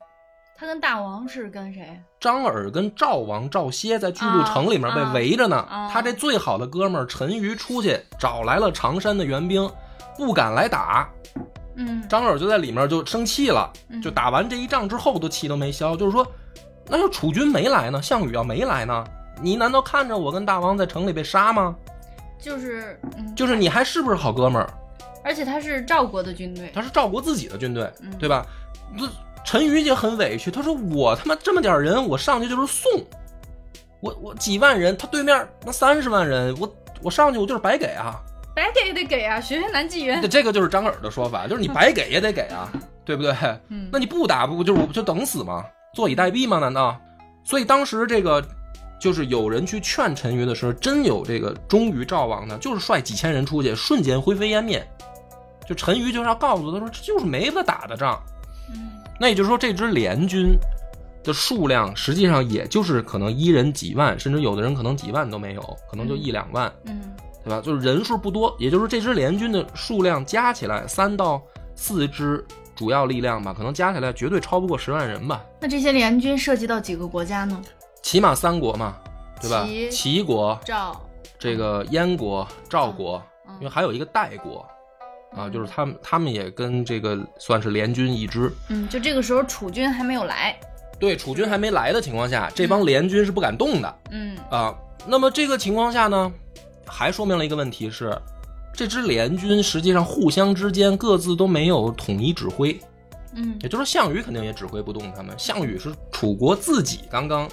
[0.61, 1.99] 他跟大王是跟谁？
[2.19, 5.55] 张耳跟赵王赵歇在巨鹿城里面被围着呢。
[5.57, 9.67] 啊啊他这最好的哥们儿陈馀出去找来了常山的援兵，
[10.15, 11.09] 不敢来打。
[11.77, 16.23] 嗯张耳就在里面就生气了，嗯就打完这一仗之后都气都没消，就是说，
[16.87, 19.03] 那要楚军没来呢，项羽要没来呢，
[19.41, 21.75] 你难道看着我跟大王在城里被杀吗？
[22.39, 24.71] 就是嗯，就是你还是不是好哥们儿？
[25.23, 28.45] 而且他是赵国的军队，他是赵国自己的军队，嗯对吧？
[28.95, 29.09] 这
[29.43, 32.91] 陈馀也很委屈，他说我他妈这么点人，我上去就是送，
[33.99, 38.19] 我我几万人，他对面那三十万人，我我上去我就是白给啊。
[38.53, 40.21] 白给也得给啊，学学南纪元。
[40.29, 42.69] 这个就是张耳的说法，就是你白给也得给啊，
[43.05, 43.33] 对不对？
[43.69, 45.65] 嗯那你不打不就是就等死吗？
[45.93, 46.59] 坐以待毙吗？
[46.59, 46.99] 难道？
[47.43, 48.43] 所以当时这个
[48.99, 54.85] 就是有人去劝陈馀的时候，真有这个忠于赵王的，就是率几千人出去，瞬间灰飞烟灭。
[55.65, 58.21] 就陈馀就是要告诉他说，这就是没法打的仗。
[59.21, 60.57] 嗯那也就是说，这支联军
[61.23, 66.71] 的数量实际上也就是可能一人几万，甚至有的人可能几万都没有，可能就一两万。
[66.85, 67.59] 嗯对吧？
[67.59, 71.41] 就是人数不多，也就是这支联军的数量加起来三到
[71.75, 77.59] 四支主要力量吧，可能加起来绝对超不过十万人吧，那这些联军涉及到几个国家呢？
[78.03, 78.95] 起码三国嘛，
[79.41, 79.65] 对吧？
[79.65, 80.99] 齐齐国、赵，
[81.39, 84.63] 这个燕国、赵国，嗯因为还有一个代国，
[85.35, 88.51] 啊，就是他们他们也跟这个算是联军一支。
[88.69, 90.55] 嗯，就这个时候楚军还没有来。
[90.99, 94.75] 对，楚军还没来的情况下，这帮联军是不敢动的嗯啊。
[95.07, 96.31] 那么这个情况下呢，
[96.85, 98.15] 还说明了一个问题是，
[98.73, 102.79] 这支联军实际上互相之间各自都没有统一指挥。
[103.33, 105.33] 嗯也就是说，项羽肯定也指挥不动他们。
[105.39, 107.49] 项羽是楚国自己刚刚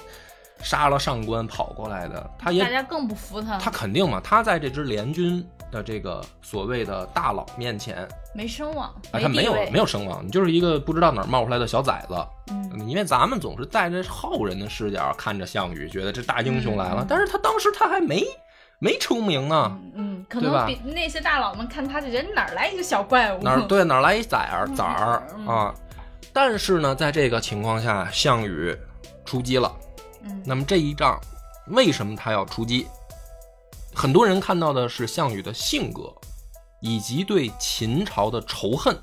[0.61, 12.15] 杀了上官跑过来的，他也大家更不服他，他肯定嘛，他在这支联军的这个所谓的大佬面前，没声望，啊，他没有没有声望，你就是一个不知道哪儿冒出来的小崽子。
[12.51, 18.23] 嗯因为咱们总是带着后人的视角看着项羽，觉得这大英雄来了，但是他当时他还没
[18.79, 23.43] 没出名呢，嗯嗯，可能比那些大佬们看他这人哪儿来一个小怪物？
[23.43, 25.75] 哪儿对哪儿来一崽儿崽儿嗯啊？
[26.31, 28.75] 但是呢，在这个情况下，项羽
[29.25, 29.71] 出击了。
[30.23, 31.19] 嗯那么这一仗，
[31.67, 32.87] 为什么他要出击？
[33.93, 36.13] 很多人看到的是项羽的性格，
[36.81, 38.95] 以及对秦朝的仇恨，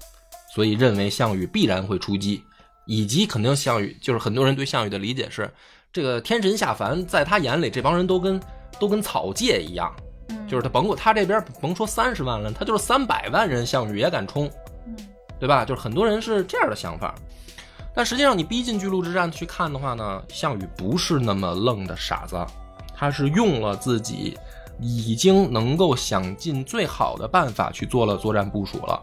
[0.54, 2.42] 所以认为项羽必然会出击，
[2.86, 5.52] 以及肯定项羽就是很多人对项羽的理解是，
[5.92, 8.40] 这个天神下凡，在他眼里这帮人都跟
[8.78, 9.94] 都跟草芥一样，
[10.28, 14.50] 嗯就是他甭管他这边甭说三十万了，他就是三百万人，项羽也敢冲，
[14.86, 14.96] 嗯
[15.38, 15.64] 对吧？
[15.64, 17.14] 就是很多人是这样的想法，
[17.94, 22.38] 但实际上你逼近巨鹿之战去看的话呢，项羽不是那么愣的傻子，
[22.94, 24.38] 他是用了自己
[24.80, 29.02] 已经能够想尽最好的办法去做了作战部署了。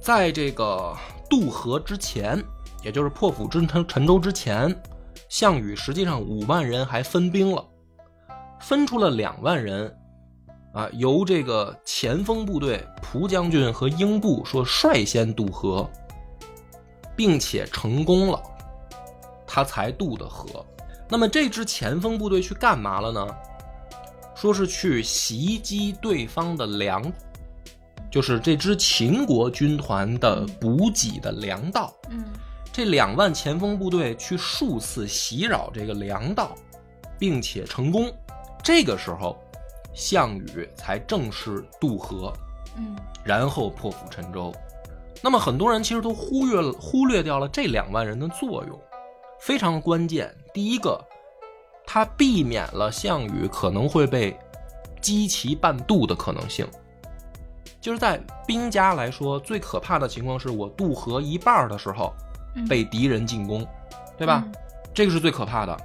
[0.00, 0.94] 在这个
[1.28, 2.42] 渡河之前，
[2.82, 4.74] 也就是破釜沉沉舟之前，
[5.28, 7.64] 项羽实际上五万人还分兵了，
[8.60, 9.94] 分出了两万人。
[10.74, 15.88] 啊，由这个前锋部队蒲将军和英布说率先渡河，
[17.14, 18.42] 并且成功了，
[19.46, 20.66] 他才渡的河。
[21.08, 23.24] 那么这支前锋部队去干嘛了呢？
[24.34, 27.12] 说是去袭击对方的粮，
[28.10, 31.92] 就是这支秦国军团的补给的粮道。
[32.10, 32.24] 嗯
[32.72, 36.56] 这两万前锋部队去数次袭扰这个粮道，
[37.16, 38.12] 并且成功。
[38.64, 39.36] 这个时候，
[39.94, 42.32] 项羽才正式渡河，
[42.76, 44.52] 嗯然后破釜沉舟。
[45.22, 48.76] 那么很多人其实都忽略了忽略掉了这两万人的作用，
[49.38, 50.34] 非常关键。
[50.52, 51.00] 第一个，
[51.86, 54.36] 他避免了项羽可能会被
[55.00, 56.66] 击其半渡的可能性。
[57.80, 62.12] 就是在兵家来说，最可怕的情况是我渡河一半的时候
[62.54, 63.66] 嗯被敌人进攻，
[64.16, 64.42] 对吧？
[64.94, 65.76] 这个是最可怕的。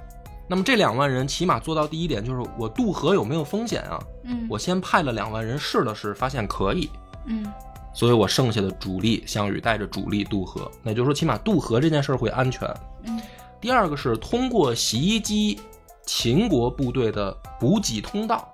[0.48, 4.02] 那么这两万人起码做到第一点，就是我渡河有没有风险啊？
[4.24, 6.90] 嗯我先派了两万人试了试，发现可以，
[7.26, 7.52] 嗯
[7.92, 12.66] 所以我剩下的主力项羽带着主力渡河，那就是说起码渡河这件事儿会安全。
[13.04, 13.20] 嗯
[13.60, 15.60] 第二个是通过袭击
[16.06, 18.52] 秦国部队的补给通道，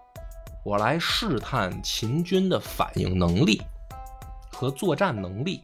[0.64, 3.62] 我来试探秦军的反应能力
[4.52, 5.62] 和作战能力，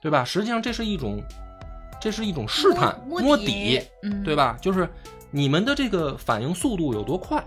[0.00, 0.24] 对吧？
[0.24, 1.22] 实际上这是一种，
[2.00, 4.56] 这是一种试探摸摸底嗯对吧？
[4.60, 4.88] 就是
[5.30, 7.44] 你们的这个反应速度有多快，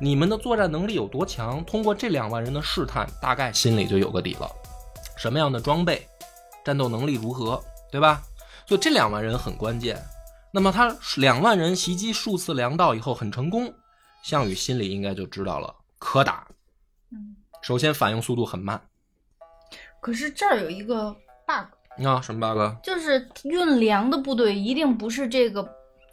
[0.00, 4.50] 你们的作战能力有多强，通过这两万人的试探，大概心里就有个底了。
[5.16, 6.06] 什么样的装备，
[6.64, 8.22] 战斗能力如何，对吧？
[8.66, 9.96] 所以这两万人很关键。
[10.56, 13.74] 那么他两万人袭击数次粮道以后很成功，
[14.22, 16.48] 项羽心里应该就知道了，可打。
[17.12, 18.80] 嗯，首先反应速度很慢
[20.00, 21.14] 可是这儿有一个
[21.46, 22.82] bug，啊，什么 bug？
[22.82, 25.62] 就是运粮的部队一定不是这个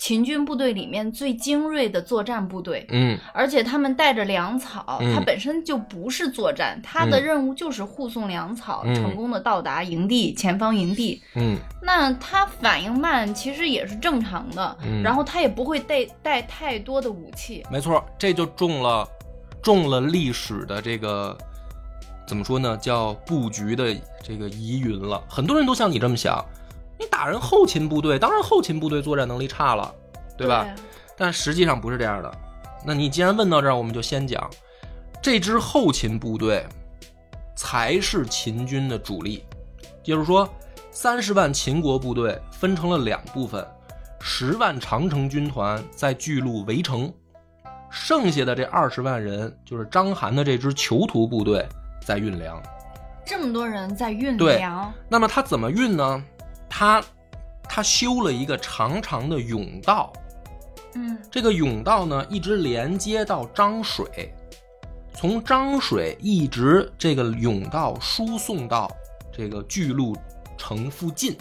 [0.03, 11.21] 秦军部队里面最精锐的作战部队，嗯而且他们带着粮草，嗯它本身就不是作战，它的嗯任务就是护送粮草、嗯成功的到达营地前方营地。
[11.35, 17.63] 嗯那他反应慢其实也是正常的，嗯然后他也不会带带太多的武器。
[17.71, 19.07] 没错，这就中了
[19.61, 21.37] 中了历史的这个
[22.27, 22.75] 怎么说呢？
[22.75, 25.23] 叫布局的这个疑云了。
[25.29, 26.43] 很多人都像你这么想，
[27.03, 29.93] 你打人后勤部队，当然后勤部队作战能力差了，
[30.37, 30.65] 对吧？
[31.17, 32.31] 但实际上不是这样的。
[32.85, 34.49] 那你既然问到这儿，我们就先讲
[35.21, 36.65] 这支后勤部队
[37.55, 39.43] 才是秦军的主力。
[40.05, 40.47] 也就是说，
[40.91, 43.65] 三十万秦国部队分成了两部分，
[44.21, 47.13] 十万长城军团在巨鹿围城，
[47.89, 51.65] 剩下的这二十万人就是章邯的这支囚徒部队
[52.01, 52.61] 在运粮。
[53.25, 56.21] 这么多人在运粮，那么他怎么运呢？
[56.75, 57.03] 他
[57.69, 60.11] 他修了一个长长的甬道，
[60.95, 64.33] 嗯这个甬道呢一直连接到漳水，
[65.13, 68.91] 从漳水一直这个甬道输送到
[69.31, 70.17] 这个巨鹿
[70.57, 71.37] 城附近。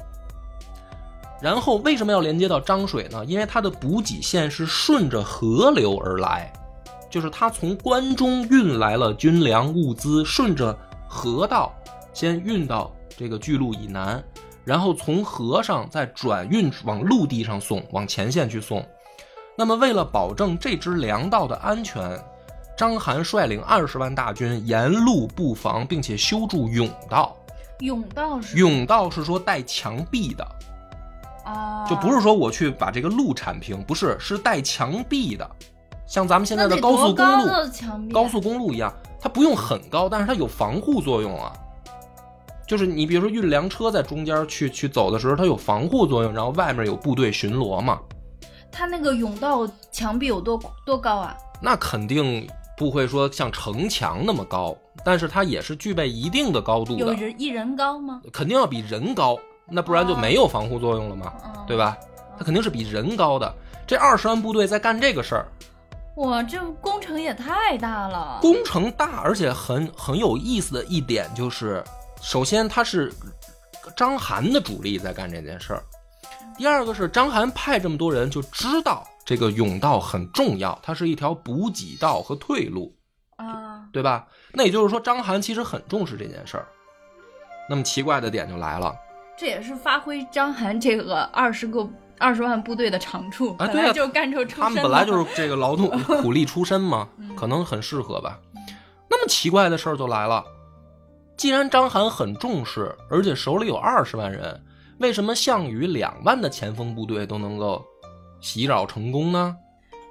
[1.40, 3.24] 然后为什么要连接到漳水呢？
[3.24, 6.52] 因为它的补给线是顺着河流而来，
[7.08, 11.72] 就是它从关中运来了军粮物资，顺着河道
[12.12, 14.22] 先运到这个巨鹿以南，
[14.64, 18.84] 然后从河上再转运往陆地上送，往前线去送。
[19.56, 22.18] 那么，为了保证这支粮道的安全，
[22.76, 27.36] 章邯率领二十万大军沿路布防，并且修筑甬道。
[27.78, 30.46] 甬道是甬道是说带墙壁的，
[31.44, 35.50] 啊，就不是说我去把这个路铲平，不是，是带墙壁的，
[36.06, 37.48] 像咱们现在的高速公路、
[38.12, 41.52] 高速公路一样，它不用很高，但是它有防护作用啊。
[42.72, 48.00] 就是你比如说运粮车在中间去去走的时候，它有防护作用，然后外面有部队巡逻嘛，
[48.72, 51.36] 它那个甬道墙壁有多多高啊？
[51.60, 58.22] 那肯定不会说像城墙那么高，但是它也是具备一定的高度有的，人一人高吗？
[58.32, 61.94] 肯定要比人高，那不然就没有防护作用了嘛，嗯，对吧？
[62.38, 63.54] 它肯定是比人高的。
[63.86, 65.46] 这二十万部队在干这个事儿，
[66.16, 68.38] 哇，这工程也太大了。
[68.40, 71.84] 工程大，而且很很有意思的一点就是，
[72.22, 73.12] 首先他是
[73.96, 75.82] 章邯的主力在干这件事儿，
[76.56, 82.94] 第二个是章邯派这么多人就知道这个甬道很重要，它是一条补给道和退路，
[83.36, 84.26] 啊，对吧？
[84.52, 86.66] 那也就是说，章邯其实很重视这件事儿。
[87.68, 88.94] 那么奇怪的点就来了，
[89.36, 95.90] 这也是发挥章邯这个二十个二十万部队的长处，啊对就干这出身他们本来就是这个劳动
[96.22, 98.38] 苦力出身嘛，可能很适合吧。
[99.10, 100.44] 那么奇怪的事儿就来了，
[101.42, 104.62] 既然章邯很重视，而且手里有二十万人，
[104.98, 107.84] 为什么项羽两万的前锋部队都能够
[108.40, 109.56] 袭扰成功呢？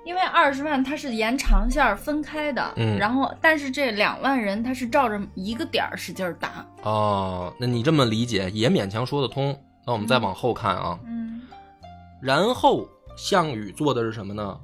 [0.03, 9.57] 因为二十万它是沿长线儿分开的，嗯然后但是这两万人他是照着一个点儿使劲儿打，哦，那你这么理解也勉强说得通。
[9.85, 11.43] 那我们再往后看啊，嗯
[12.21, 14.59] 然后项羽做的是什么呢？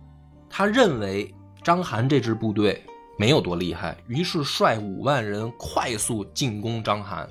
[0.50, 2.84] 他认为章邯这支部队
[3.18, 7.28] 没有多厉害，于是率五万人快速进攻章邯，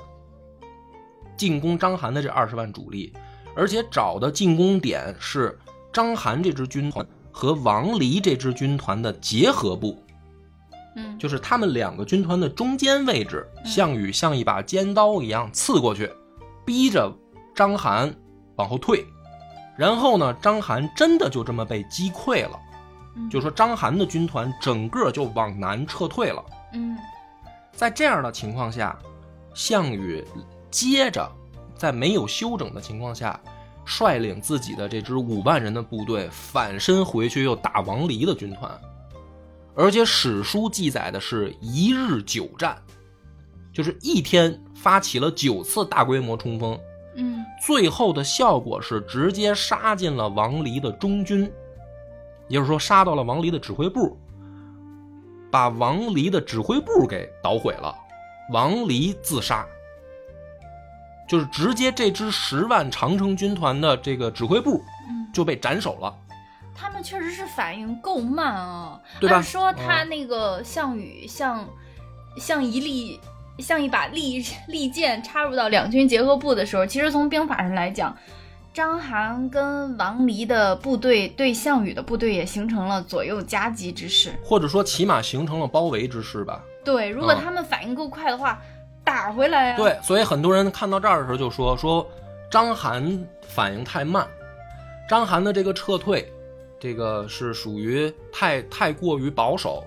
[1.36, 3.12] 进攻章邯的这二十万主力，
[3.54, 5.56] 而且找的进攻点是
[5.92, 10.02] 章邯这支军团和王离这支军团的结合部，
[10.96, 13.46] 嗯，就是他们两个军团的中间位置。
[13.64, 16.10] 项羽像一把尖刀一样刺过去，
[16.64, 17.12] 逼着
[17.54, 18.12] 章邯
[18.56, 19.06] 往后退。
[19.76, 22.58] 然后呢，章邯真的就这么被击溃了，
[23.16, 23.28] 嗯。
[23.30, 26.44] 就说章邯的军团整个就往南撤退了。
[26.74, 26.96] 嗯。
[27.72, 28.98] 在这样的情况下，
[29.54, 30.24] 项羽
[30.70, 31.30] 接着
[31.76, 33.38] 在没有休整的情况下，
[33.84, 38.70] 率领自己的这支五万人的部队反身回去，又打王离的军团，
[39.74, 42.76] 而且史书记载的是一日九战，
[43.72, 46.78] 就是一天发起了九次大规模冲锋，
[47.14, 47.44] 嗯。
[47.64, 51.50] 最后的效果是直接杀进了王离的中军，
[52.48, 54.18] 也就是说杀到了王离的指挥部，
[55.50, 57.94] 把王离的指挥部给捣毁了，
[58.52, 59.66] 王离自杀，
[61.28, 66.14] 就是直接这支十万长城军团的这个指挥部嗯，就被斩首了。
[66.78, 69.00] 他们确实是反应够慢啊。
[69.18, 71.66] 对吧按说他嗯那个项羽像
[72.38, 73.18] 像一粒
[73.58, 78.14] 像一把利利剑插入到两军结合部的时候，其实从兵法上来讲，
[78.76, 84.38] 章邯跟王离的部队对项羽的部队也形成了左右夹击之势。
[84.44, 86.62] 或者说起码形成了包围之势吧。
[86.84, 88.60] 对，如果嗯他们反应够快的话，
[89.02, 92.06] 打回来啊。，对，所以很多人看到这儿的时候就说说
[92.50, 93.18] 章邯
[93.48, 94.28] 反应太慢，
[95.08, 96.30] 章邯的这个撤退，
[96.78, 99.82] 这个是属于太太过于保守。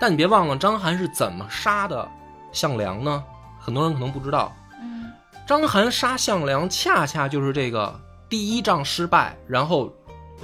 [0.00, 2.08] 但你别忘了，章邯是怎么杀的
[2.50, 3.22] 项梁呢？
[3.60, 4.61] 很多人可能不知道，嗯
[5.52, 7.94] 章邯杀项梁，恰恰就是这个
[8.26, 9.92] 第一仗失败，然后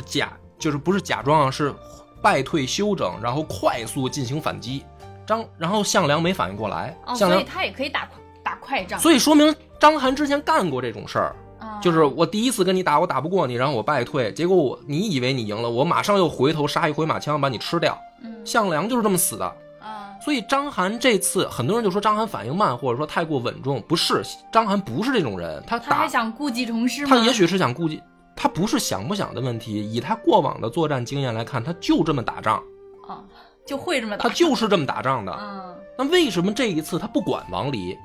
[0.04, 1.74] 假就是不是假装啊，是
[2.20, 4.84] 败退休整，然后快速进行反击。
[5.26, 9.00] 张然后项梁没反应过来，哦，项梁所以他也可以打快打快仗。
[9.00, 17.98] 所以说明章邯之前干过这种事儿，啊就是我第一次跟你打，我打不过你，然后我败退，结果我你以为你赢了，我马上又回头杀一回马枪把你吃掉。
[18.22, 19.56] 嗯项梁就是这么死的。
[20.28, 24.22] 啊所以张邯这次很多人就说张邯反应慢，或者说太过稳重，不是
[24.52, 27.16] 张邯不是这种人，他他还打想故技重施吗？
[27.16, 27.98] 他也许是想顾及，
[28.36, 32.62] 他不是想不想的问题，以他过往的作战经验来看，他就这么打仗，
[33.08, 33.24] 啊，
[33.64, 34.28] 就会这么打。
[34.28, 35.32] 他就是这么打仗的。
[35.32, 37.96] 嗯那为什么这一次他不管王离，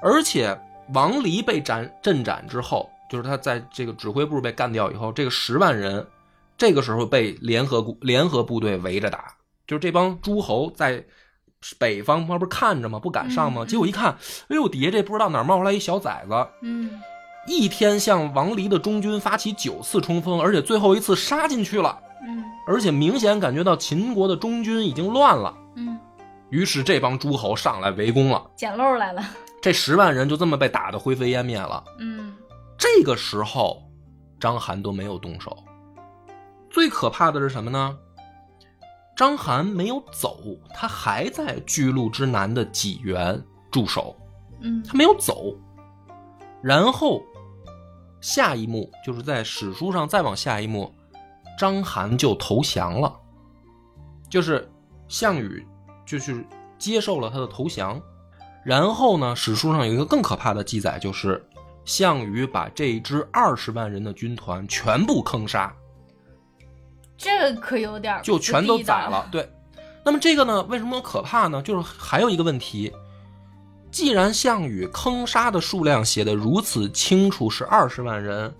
[0.00, 0.58] 而且
[0.94, 6.06] 王离被斩阵斩之后，就是他在这个指挥部被干掉以后，这个十万人，
[6.56, 9.26] 这个时候被联合部联合部队围着打，
[9.66, 11.04] 就是这帮诸侯在
[11.78, 12.98] 北方不是看着吗？
[12.98, 13.64] 不敢上吗？
[13.64, 14.16] 结果一看，
[14.48, 17.00] 哎呦，底下这不知道哪儿冒出来一小崽子，嗯
[17.46, 25.54] 一天向王离的中军发起九次冲锋，而且最后一次杀进去了，嗯而且明显感觉到秦国的中军已经乱了。
[25.76, 25.98] 嗯，
[26.50, 29.22] 于是这帮诸侯上来围攻了，捡漏来了。
[29.62, 31.82] 这十万人就这么被打得灰飞烟灭了。
[31.98, 32.34] 嗯
[32.78, 33.82] 这个时候，
[34.38, 35.56] 章邯都没有动手。
[36.70, 37.98] 最可怕的是什么呢？
[39.20, 40.40] 章邯没有走，
[40.72, 43.38] 他还在巨鹿之南的济源
[43.70, 44.16] 驻守，
[44.62, 45.54] 嗯他没有走。
[46.62, 47.20] 然后，
[48.22, 50.90] 下一幕就是在史书上再往下一幕，
[51.58, 53.14] 章邯就投降了，
[54.30, 54.66] 就是
[55.06, 55.66] 项羽
[56.06, 56.42] 就是
[56.78, 58.00] 接受了他的投降。
[58.64, 61.46] 然后呢，史书上有一个更可怕的记载，就是
[61.84, 65.70] 项羽把这一支二十万人的军团全部坑杀，
[67.22, 69.28] 这可有点儿就全都宰了。。
[69.30, 69.46] 对，
[70.02, 71.60] 那么这个呢，为什么可怕呢？
[71.60, 72.90] 就是还有一个问题，
[73.90, 78.50] 既然项羽坑杀的数量写的如此清楚是二十万人，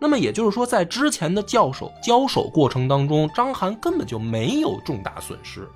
[0.00, 5.68] 那么也就是说，在之前的交手交手过程当中，章邯根本就没有重大损失，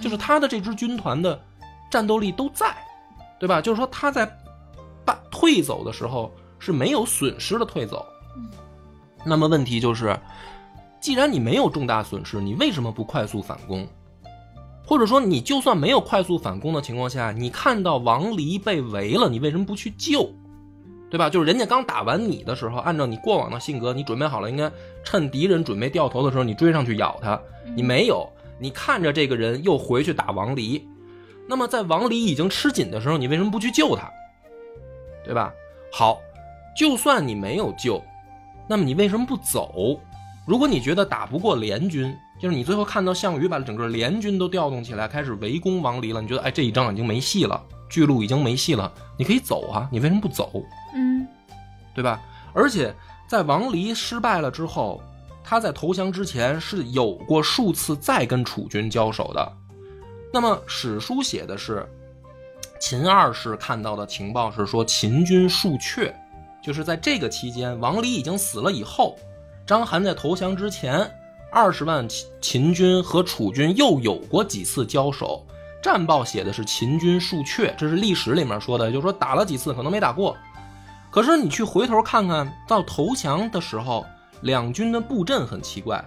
[0.00, 1.38] 就是他的这支军团的
[1.90, 2.74] 战斗力都在，
[3.38, 3.60] 对吧？
[3.60, 4.24] 就是说他在
[5.04, 8.06] 败退走的时候是没有损失的退走。
[8.36, 8.48] 嗯
[9.28, 10.16] 那么问题就是，
[11.06, 13.86] 既然你没有重大损失，你为什么不快速反攻？
[14.84, 20.28] 或者说，你就算没有快速反攻的情况下，你看到王离被围了，你为什么不去救？
[21.08, 21.30] 对吧？
[21.30, 24.68] 就是人家刚打完你的时候，按照你过往的性格，你准备好了，应该
[25.04, 27.40] 趁敌人准备掉头的时候，你追上去咬他。
[27.76, 28.28] 你没有，
[28.58, 30.84] 你看着这个人又回去打王离，
[31.48, 34.10] 那么在王离已经吃紧的时候，你为什么不去救他？
[35.24, 35.54] 对吧？
[35.92, 36.18] 好，
[36.76, 38.02] 就算你没有救，
[38.68, 40.00] 那么你为什么不走？
[40.46, 50.62] 如果你觉得打不过联军，就是你最后看到项羽把整个联军都调动起来，开始围攻王离了，你觉得哎这一仗已经没戏了，巨鹿已经没戏了，你可以走啊，你为什么不走？
[50.94, 51.26] 嗯
[51.94, 52.22] 对吧？
[52.54, 52.94] 而且
[53.26, 55.02] 在王离失败了之后，
[55.42, 59.52] 他在投降之前是有过数次再跟楚军交手的。
[60.32, 61.88] 那么史书写的是，
[62.78, 66.12] 秦二世看到的情报是说秦军数阙，
[66.62, 69.18] 就是在这个期间，王离已经死了以后，
[69.66, 71.10] 章邯在投降之前，
[71.50, 75.44] 二十万秦秦军和楚军又有过几次交手。
[75.82, 80.36] 战报写的是秦军数阙，这是历史里面说的，就是说打了几次，可能没打过。
[81.10, 84.06] 可是你去回头看看到投降的时候，
[84.42, 86.04] 两军的布阵很奇怪，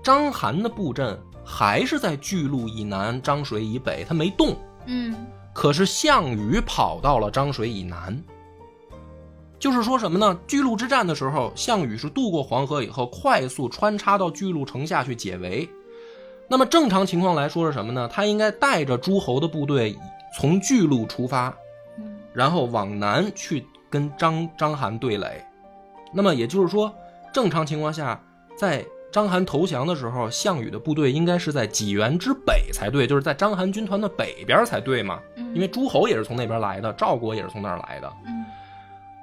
[0.00, 4.56] 章邯的布阵还是在巨鹿以南、漳水以北，他没动。
[4.86, 8.16] 嗯可是项羽跑到了漳水以南，
[9.58, 10.38] 就是说什么呢？
[10.46, 15.68] 巨鹿之战的时候，项羽是渡过黄河以后，快速穿插到巨鹿城下去解围。
[16.48, 18.08] 那么正常情况来说是什么呢？
[18.12, 19.96] 他应该带着诸侯的部队
[20.38, 21.48] 从巨鹿出发，
[21.98, 25.42] 嗯然后往南去跟章章邯对垒。
[26.12, 26.94] 那么也就是说，
[27.32, 28.22] 正常情况下，
[28.56, 35.18] 在章邯投降的时候，项羽的部队应该是在济源之北才对，就是在章邯军团的北边才对嘛。
[35.36, 38.12] 嗯，因为诸侯也是从那边来的，赵国也是从那儿来的。
[38.26, 38.44] 嗯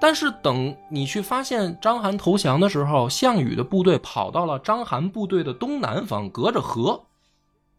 [0.03, 7.05] 但是等你去发现章邯投降的时候，项羽的部队跑到了章邯部队的东南方，隔着河，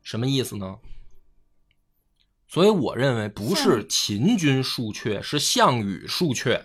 [0.03, 0.79] 什么意思呢？
[2.49, 6.63] 所以我认为不是秦军数阙，是项羽数阙。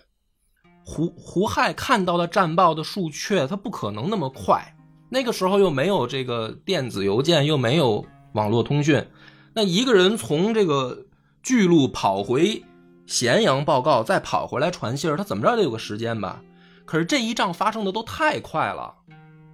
[0.86, 4.78] 胡胡亥看到的战报的数阙，他不可能那么快。
[5.10, 9.06] 那个时候又没有这个电子邮件，又没有网络通讯，
[9.54, 11.08] 那一个人从这个
[11.44, 12.64] 巨鹿跑回
[13.10, 16.40] 咸阳报告，再跑回来传信儿，他怎么着得有个时间吧？
[16.86, 18.94] 可是这一仗发生的都太快了，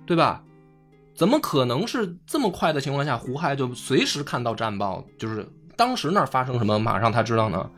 [0.05, 0.43] 对吧？
[1.15, 5.47] 怎么可能是这么快的情况下，胡亥就随时看到战报，就是
[5.77, 7.71] 当时那儿发生什么，马上他知道呢？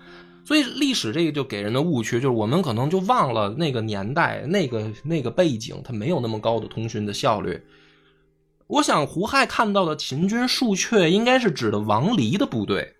[0.44, 7.62] 所以历史这个就给人的误区，就是我们可能就忘了那个年代、那个那个背景，它没有那么高的通讯的效率。
[8.66, 12.96] 我想胡亥看到的秦军数阙，应该是指的王离的部队。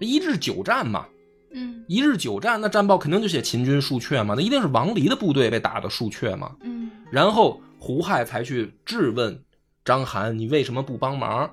[0.00, 1.06] 一日九战嘛，
[1.54, 6.56] 嗯一日久战，那战报肯定就写秦军数阙嘛，那一定是王离的部队被打的数阙嘛。
[6.62, 9.42] 嗯然后胡亥才去质问
[9.84, 11.50] 章邯：“你为什么不帮忙？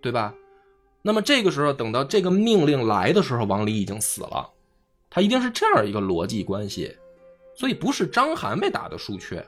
[0.00, 0.32] 对吧？”
[1.02, 4.50] 那么这个时候，等到这个命令来的时候，王离已经死了，
[5.08, 6.94] 他一定是这样一个逻辑关系，
[7.56, 9.42] 所以不是章邯被打的数阙，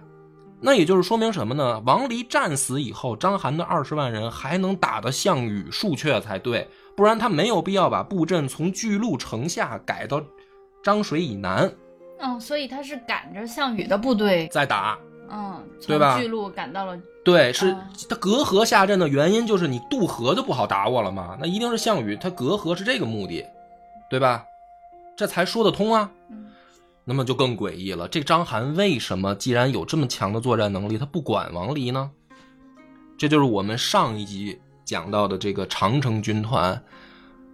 [0.61, 1.81] 那也就是说明什么呢？
[1.87, 10.23] 王离战死以后，章邯的二十万人还能打得项羽数阙才对，不然他没有必要把布阵从巨鹿城下改到
[10.83, 11.73] 漳水以南
[12.19, 14.99] 哦，所以他是赶着项羽的部队，在打。
[15.31, 17.79] 嗯，对吧从巨鹿赶到了，对，是哦
[18.09, 21.39] 他隔河下阵的原因，就是你渡河就不好打我了嘛。
[21.41, 23.45] 那一定是项羽他隔河是这个目的，
[24.11, 24.45] 对吧？
[25.17, 26.11] 这才说得通啊。
[26.31, 26.47] 嗯
[27.03, 32.11] 那么就更诡异了，这章邯为什么既然有这么强的作战能力，他不管王离呢？
[33.19, 34.61] 这就是我们上一集
[34.91, 36.83] 讲到的这个长城军团，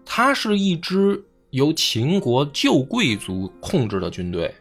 [0.06, 4.54] 它是一支由秦国旧贵族控制的军队。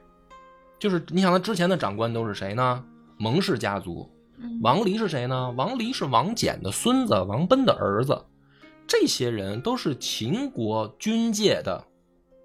[0.78, 2.84] 就是你想，他之前的长官都是谁呢？
[3.18, 4.12] 蒙氏家族。
[4.38, 5.52] 嗯王离是谁呢？
[5.52, 8.22] 王离是王翦的孙子，王贲的儿子。
[8.86, 11.82] 这些人都是秦国军界的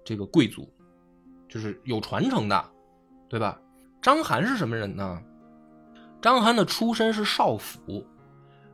[0.05, 0.71] 这个贵族，
[1.49, 2.65] 就是有传承的，
[3.27, 3.59] 对吧？
[4.01, 5.21] 章邯是什么人呢？
[6.21, 8.05] 章邯的出身是少府，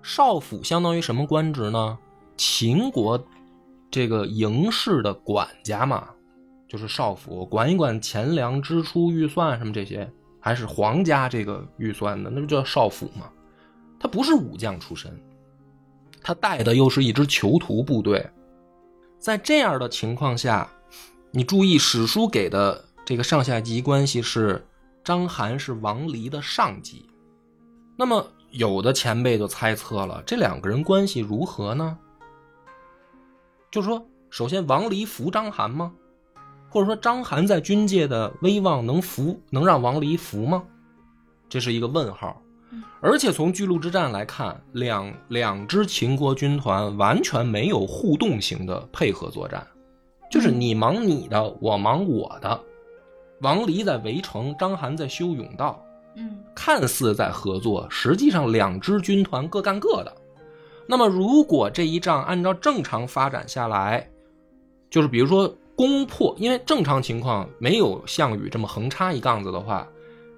[0.08, 2.00] 少府相当于什么官职呢？
[2.38, 3.22] 秦国
[3.92, 6.08] 这个营氏的管家嘛，
[6.66, 13.30] 就是少府，管一管钱粮支出预算什么这些，还是皇家这个预算的，那不叫少府吗？
[14.00, 15.12] 他不是武将出身，
[16.24, 18.26] 他带的又是一支囚徒部队，
[19.20, 20.70] 在这样的情况下，
[21.32, 24.66] 你注意史书给的这个上下级关系是
[25.04, 27.10] 章邯是王离的上级，
[27.98, 31.98] 那么有的前辈就猜测了，这两个人关系如何呢？
[33.70, 35.92] 就是说，首先王离服章邯吗？
[36.70, 40.64] 或者说章邯在军界的威望能服能让王离服吗？
[41.50, 42.42] 这是一个问号。
[43.00, 49.66] 而且从巨鹿之战来看，两两支秦国军团完全没有互动型的配合作战，
[50.30, 52.60] 就是你忙你的，我忙我的。
[53.42, 55.87] 王离在围城，章邯在修甬道，嗯
[56.58, 60.12] 看似在合作，实际上两支军团各干各的。
[60.88, 64.10] 那么，如果这一仗按照正常发展下来，
[64.90, 69.88] 就是比如说攻破，因为正常情况没有项羽这么横插一杠子的话，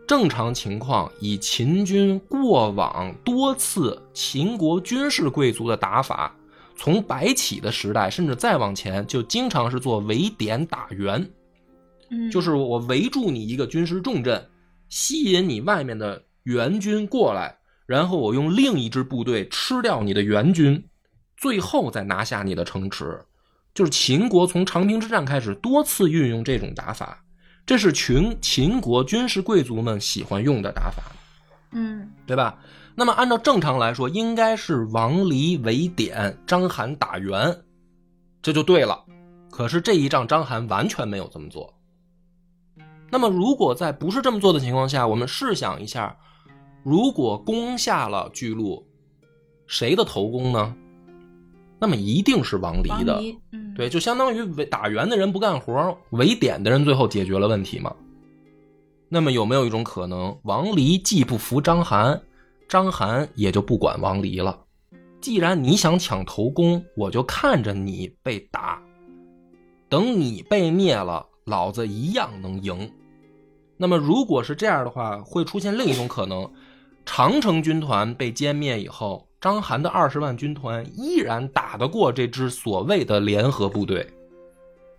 [0.05, 6.35] 正常情况以秦军过往多次秦国军事贵族的打法，
[6.75, 11.25] 从白起的时代甚至再往前，就经常是做围点打援。
[12.09, 14.48] 嗯，就是我围住你一个军事重镇，
[14.89, 20.83] 吸引你外面的援军过来，然后我用另一支部队吃掉你的援军，
[21.37, 23.19] 最后再拿下你的城池。
[23.73, 27.23] 就是秦国从长平之战开始多次运用这种打法，
[27.65, 31.03] 这是秦秦国军事贵族们喜欢用的打法，
[31.71, 32.59] 嗯对吧？
[32.95, 37.55] 那么按照正常来说，应该是王离围点，章邯打援，
[38.41, 39.05] 这就对了。
[39.49, 41.73] 可是这一仗章邯完全没有这么做。
[43.11, 46.15] 那么，如果在不是这么做的情况下，我们试想一下，
[46.83, 48.85] 如果攻下了巨鹿，
[49.67, 50.75] 谁的头功呢？
[51.79, 53.19] 那么一定是王离的。
[53.19, 57.95] 离，嗯，对，就相当于围打援的人不干活，围点的人最后解决了问题嘛。
[59.07, 62.19] 那么有没有一种可能，王离既不服章邯，
[62.67, 64.59] 章邯也就不管王离了？
[65.21, 68.81] 既然你想抢头功，我就看着你被打，
[69.89, 72.91] 等你被灭了，老子一样能赢。
[73.81, 76.51] 那么如果是这样的话，会出现另一种可能：
[77.05, 84.05] 长城军团被歼灭以后，章邯的二十万军团依然打得过这支所谓的联合部队。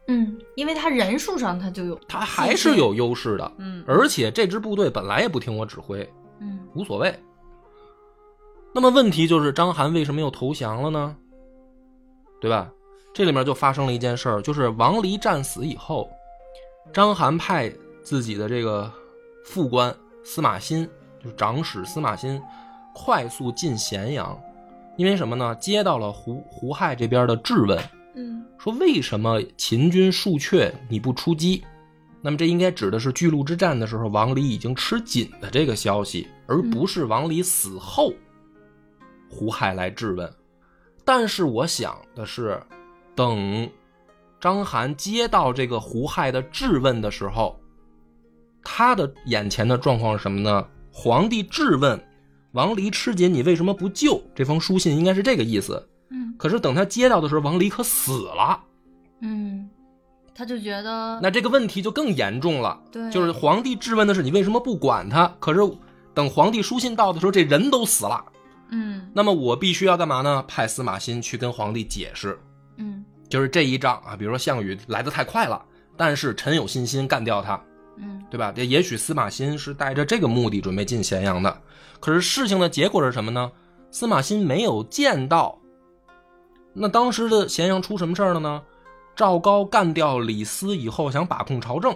[0.09, 6.09] 嗯，因为他人数上他就有，他还是有优势的，嗯而且这支部队本来也不听我指挥，
[6.41, 7.15] 嗯无所谓。
[8.73, 11.15] 那么问题就是章邯为什么又投降了呢？
[12.41, 12.73] 对吧？
[13.13, 16.09] 这里面就发生了一件事儿，就是王离战死以后，
[16.93, 17.71] 章邯派
[18.03, 18.93] 自己的这个
[19.45, 19.95] 副官
[20.25, 20.89] 司马欣，
[21.23, 22.41] 就是长史司马欣，
[22.95, 24.39] 快速进咸阳，
[24.97, 25.55] 因为什么呢？
[25.57, 27.79] 接到了胡胡亥这边的质问，
[28.15, 31.65] 嗯说为什么秦军数阙你不出击？
[32.23, 38.13] 那么这应该指的是巨鹿之战的时候王离已经吃紧的这个消息，而不是王离死后
[39.31, 40.31] 胡亥来质问。
[41.05, 42.63] 但是我想的是，
[43.15, 43.69] 等
[44.39, 47.60] 章邯接到这个胡亥的质问的时候，
[48.63, 50.67] 他的眼前的状况是什么呢？
[50.93, 51.99] 皇帝质问
[52.53, 54.23] 王离吃紧，你为什么不救？
[54.35, 55.89] 这封书信应该是这个意思。
[56.11, 58.61] 嗯可是等他接到的时候，王离可死了，
[59.21, 59.69] 嗯，
[60.35, 62.81] 他就觉得那这个问题就更严重了。
[62.91, 65.33] 对就是皇帝质问的是你为什么不管他？
[65.39, 65.61] 可是
[66.13, 68.25] 等皇帝书信到的时候，这人都死了。
[68.71, 70.43] 嗯那么我必须要干嘛呢？
[70.49, 72.39] 派司马欣去跟皇帝解释，
[72.79, 75.63] 嗯就是这一仗啊，比如说项羽来的太快了，
[75.97, 77.61] 但是臣有信心干掉他，
[78.01, 78.53] 嗯对吧？
[78.57, 81.61] 也也许司马欣是带着这个目的准备进咸阳的，
[82.01, 83.51] 可是事情的结果是什么呢？
[83.91, 85.59] 司马欣没有见到。
[86.73, 88.63] 那当时的咸阳出什么事儿了呢？
[89.17, 91.95] 赵高干掉李斯以后，想把控朝政，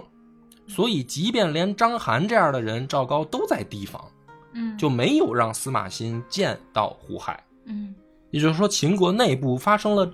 [0.67, 4.05] 所以即便连章邯这样的人，赵高都在提防，
[4.53, 7.43] 嗯，就没有让司马欣见到胡亥。
[7.67, 7.95] 嗯
[8.31, 10.13] 也就是说，秦国内部发生了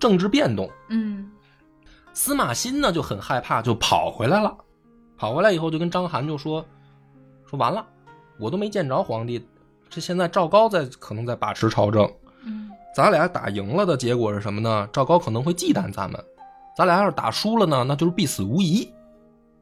[0.00, 1.30] 政治变动，嗯
[2.14, 4.56] 司马欣呢就很害怕，就跑回来了。
[5.16, 6.64] 跑回来以后，就跟章邯就说
[7.48, 7.84] ：“说完了，
[8.38, 9.46] 我都没见着皇帝，
[9.88, 12.10] 这现在赵高在可能在把持朝政，
[12.44, 14.88] 嗯咱俩打赢了的结果是什么呢？
[14.92, 16.22] 赵高可能会忌惮咱们，
[16.76, 18.90] 咱俩要是打输了呢，那就是必死无疑。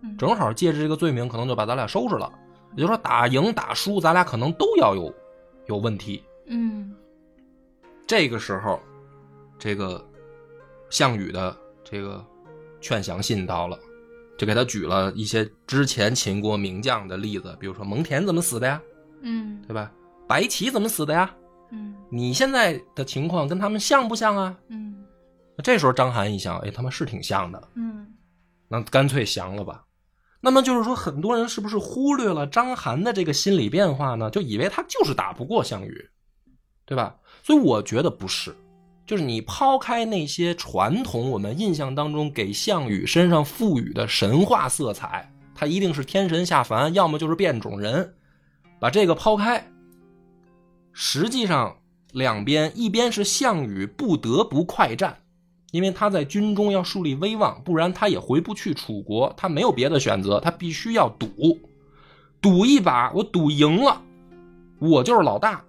[0.03, 2.31] 嗯正好借着这个罪名，可能就把咱俩收拾了。
[2.77, 5.15] 也就是说，打赢打输，咱俩可能都要有
[5.67, 6.23] 有问题。
[6.47, 6.95] 嗯
[8.07, 8.79] 这个时候，
[9.59, 10.05] 这个
[10.91, 12.23] 项羽的这个
[12.81, 13.79] 劝降信到了，
[14.37, 18.81] 就给他举了一些之前秦国名将的例子，比如说蒙恬怎么死的呀，
[19.23, 19.91] 嗯对吧？
[20.27, 21.35] 白起怎么死的呀？
[21.71, 24.57] 嗯你现在的情况跟他们像不像啊？
[24.69, 25.05] 嗯
[25.63, 28.13] 这时候章邯一想，哎，他妈是挺像的，嗯
[28.69, 29.85] 那干脆降了吧。
[30.41, 34.29] 那么就是说，很多人是不是忽略了章邯的这个心理变化呢？
[34.31, 36.11] 就以为他就是打不过项羽，
[36.85, 37.17] 对吧？
[37.43, 38.55] 所以我觉得不是，
[39.07, 48.15] 就是你抛开那些传统我们印象当中给项羽身上赋予的神话色彩，他一定是天神下凡，要么就是变种人，
[48.81, 49.71] 把这个抛开。
[50.93, 51.77] 实际上，
[52.13, 55.19] 两边一边是项羽不得不快战，
[55.73, 61.59] 因为他在军中要树立威望，不然他也回不去楚国，他没有别的选择，他必须要赌，
[62.41, 64.01] 赌一把，我赌赢了，
[64.79, 65.65] 我就是老大；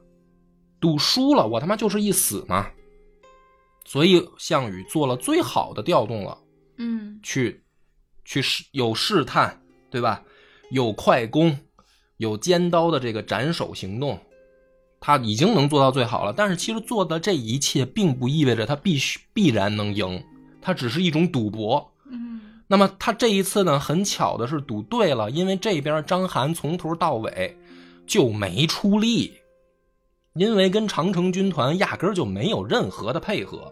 [0.79, 2.67] 赌输了，我他妈就是一死嘛。
[3.86, 6.38] 所以项羽做了最好的调动了，
[6.77, 7.63] 嗯去
[8.25, 10.21] 去试有试探，对吧？
[10.71, 11.57] 有快攻，
[12.17, 14.19] 有尖刀的这个斩首行动，
[14.99, 16.33] 他已经能做到最好了。
[16.36, 20.23] 但是其实做的这一切，并不意味着他必须必然能赢，
[20.59, 21.93] 他只是一种赌博。
[22.09, 27.55] 嗯那么他这一次呢，很巧的是赌对了，因为这边章邯从头到尾
[28.07, 29.31] 就没出力，
[30.36, 33.71] 因为跟长城军团压根儿就没有任何的配合。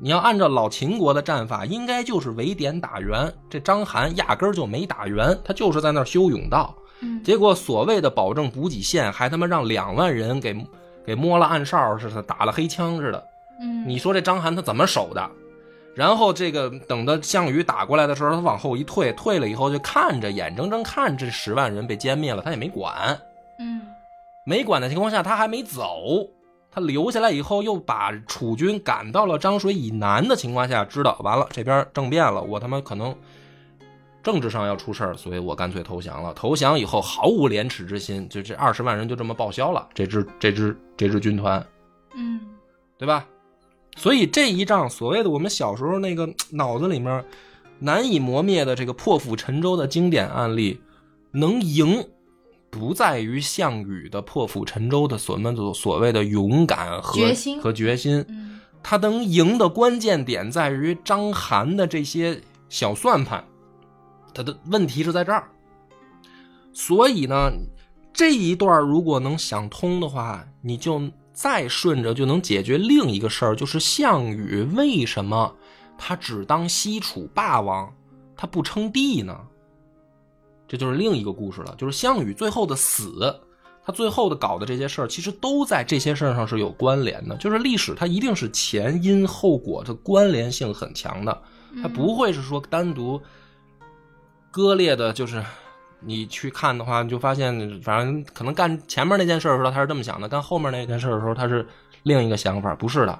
[0.00, 6.76] 你要按照老秦国的战法，应该就是围点打援，这章邯压根儿就没打援，他就是在那儿修甬道。
[7.00, 10.56] 嗯结果所谓的保证补给线，还他妈让两万人给
[11.06, 13.24] 给摸了暗哨似的，打了黑枪似的。
[13.60, 15.30] 嗯，你说这章邯他怎么守的？
[15.94, 23.16] 然后这个等到项羽打过来的时候，他往后一退，退了以后就看着，眼睁睁看这十万人被歼灭了，他也没管，
[23.60, 23.80] 嗯
[24.48, 26.26] 没管的情况下，他还没走，
[26.70, 33.14] 他留下来以后又把楚军赶到了漳水以南的情况下，知道完了这边政变了，我他妈可能
[34.22, 36.32] 政治上要出事儿，所以我干脆投降了。
[36.32, 41.62] 投降以后毫无廉耻之心，就这二十万人就这么报销了，这支这支这支军团。
[42.14, 42.40] 嗯
[42.96, 43.26] 对吧？
[43.96, 47.22] 所以这一仗，所谓的我们小时候那个脑子里面
[47.80, 50.80] 难以磨灭的这个破釜沉舟的经典案例，
[51.32, 52.08] 能赢，
[52.70, 63.44] 不在于项羽的破釜沉舟的所们所所谓的勇敢和决心和决心，嗯他能赢的关键点在于章邯的这些小算盘，
[64.32, 65.50] 他的问题是在这儿。
[66.72, 67.50] 所以呢，
[68.12, 71.02] 这一段如果能想通的话，你就
[71.32, 75.54] 再顺着就能解决另一个事儿，就是项羽为什么
[75.98, 77.92] 他只当西楚霸王，
[78.36, 79.36] 他不称帝呢？
[80.68, 81.74] 这就是另一个故事了。
[81.76, 83.34] 就是项羽最后的死，
[83.84, 87.34] 他最后的搞的这些事儿，其实都在这些事儿上是有关联的。
[87.38, 91.42] 就是历史它一定是前因后果的关联性很强的，
[91.82, 93.20] 它不会是说单独
[94.50, 95.42] 割裂的，就是。
[96.00, 97.52] 你去看的话，你就发现，
[97.82, 101.66] 反正可能干前面那件事的时候他是这么想的，干后面那件事的时候他是
[102.04, 103.18] 另一个想法，不是的，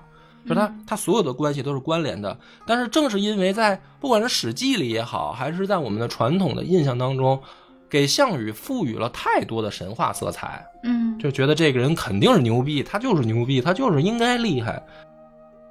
[0.49, 2.39] 就他他所有的关系都是关联的。
[2.67, 7.41] 但是正是因为在不管是《史记》里也好，还是在我们的传统的印象当中，
[7.89, 14.83] 给项羽赋予了太多的神话色彩，嗯，就觉得这个人肯定是牛逼，他就是牛逼，他就是应该厉害。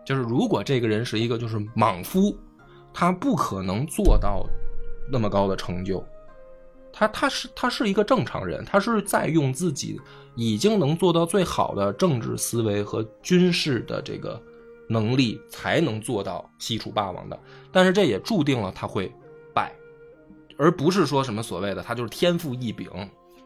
[0.05, 2.33] 就是如果这个人是一个就是莽夫，
[2.93, 4.45] 他不可能做到
[5.11, 6.03] 那么高的成就。
[6.93, 9.99] 他他是他是一个正常人，他是在用自己
[10.35, 14.41] 已经能做到最好的政治思维和军事的这个
[14.87, 17.39] 能力，才能做到西楚霸王的。
[17.71, 19.11] 但是这也注定了他会
[19.53, 19.71] 败，
[20.57, 22.89] 而不是说什么所谓的他就是天赋异禀，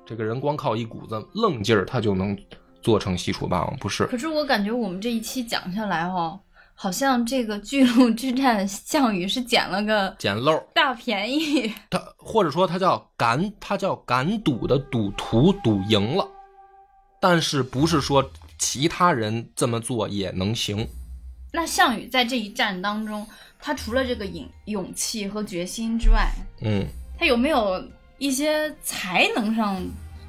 [0.06, 2.38] 这个人光靠一股子愣劲儿他就能
[2.82, 4.06] 做成西楚霸王，不是。
[4.08, 6.39] 可是我感觉我们这一期讲下来哦。
[6.74, 11.72] 好像这个巨鹿之战，项羽是捡了个捡漏大便宜。
[11.92, 16.28] 他或者说他叫敢，他叫敢赌的赌徒赌赢了，
[17.20, 18.28] 但是不是说
[18.58, 20.88] 其他人这么做也能行？
[21.52, 23.28] 那项羽在这一战当中，
[23.60, 26.32] 他除了这个勇勇气和决心之外，
[26.62, 26.86] 嗯，
[27.20, 27.84] 他有没有
[28.18, 29.84] 一些才能上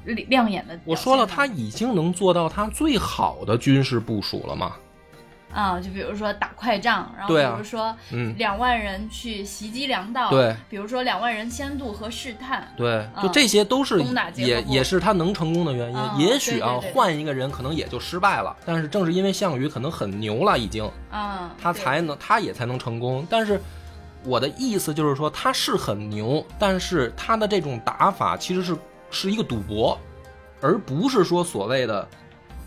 [0.05, 0.77] 亮眼的？
[0.85, 4.75] 我说了，他已经能做到他最好的军事部署了吗？
[5.53, 14.03] 啊，就比如说打快仗，然后比如说，嗯，两万人去袭击粮道，对，比如说两万人先渡和试探，对，就这些都是
[14.35, 15.99] 也也是他能成功的原因。
[16.17, 23.25] 也许啊，换一个人可能也就失败了，但是正是因为项羽可能很牛了，已经，啊，他才能他也才能成功。
[23.29, 23.61] 但是
[24.23, 28.75] 我的意思就是说，他是很牛，但是他的这种打法其实是
[29.11, 29.99] 是一个赌博，
[30.61, 32.07] 而不是说所谓的。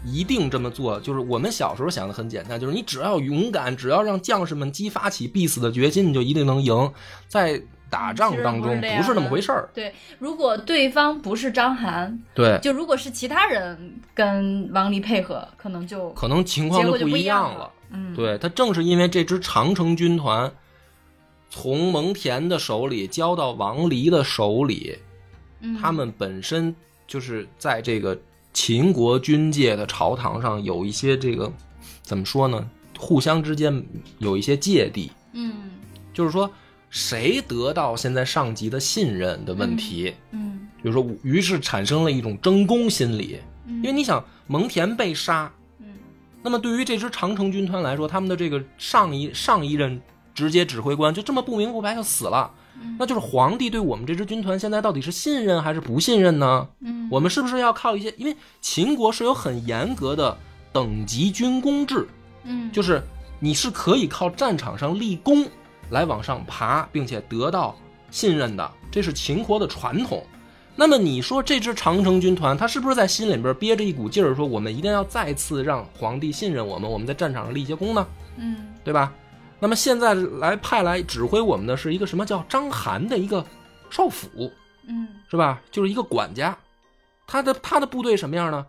[0.07, 6.92] 一定这么做，就是我们小时候想的很简单，就是你只要勇敢，只要让将士们激发起必死的决心，你就一定能赢。
[7.26, 9.68] 在打仗当中不是那么回事儿。
[9.74, 17.70] 对，如果对方不是章邯，对，就如果是其他人跟王离配合，可能就可能情况就不一样了。
[17.90, 20.52] 嗯，对他正是因为这支长城军团
[21.50, 24.96] 从蒙恬的手里交到王离的手里，
[25.80, 26.74] 他们本身
[27.09, 28.16] 就是在这个。
[28.57, 31.52] 秦国军界的朝堂上有一些这个，
[32.00, 32.66] 怎么说呢？
[32.98, 33.84] 互相之间
[34.16, 35.52] 有一些芥蒂，嗯，
[36.14, 36.50] 就是说
[36.88, 45.88] 谁得到现在上级的信任的问题，嗯，比如说，于是产生了一种争功心理，因为你想蒙恬被杀，嗯，
[46.42, 50.00] 那么对于这支长城军团来说，他们的这个上一上一任
[50.34, 52.50] 直接指挥官就这么不明不白就死了。
[52.98, 56.66] 那就是皇帝对我们这支军团现在到底是信任还是不信任呢？
[56.80, 58.14] 嗯，我们是不是要靠一些？
[58.16, 60.36] 因为秦国是有很严格的
[60.72, 62.06] 等级军功制，
[62.44, 63.02] 嗯，就是
[63.38, 65.46] 你是可以靠战场上立功
[65.90, 67.76] 来往上爬，并且得到
[68.10, 70.24] 信任的，这是秦国的传统。
[70.74, 78.06] 那么你说这支长城军团，他是不是在心里边憋着一股劲儿，说我们一定要再次让皇帝信任我们，我们在战场上立些功呢？
[78.36, 79.12] 嗯，对吧？
[79.59, 83.44] 那么现在来派来指挥我们的是一个什么叫章邯的一个
[83.90, 84.50] 少府，
[84.86, 85.62] 嗯，是吧？
[85.70, 86.57] 就是一个管家，
[87.26, 88.66] 他的他的部队什么样呢？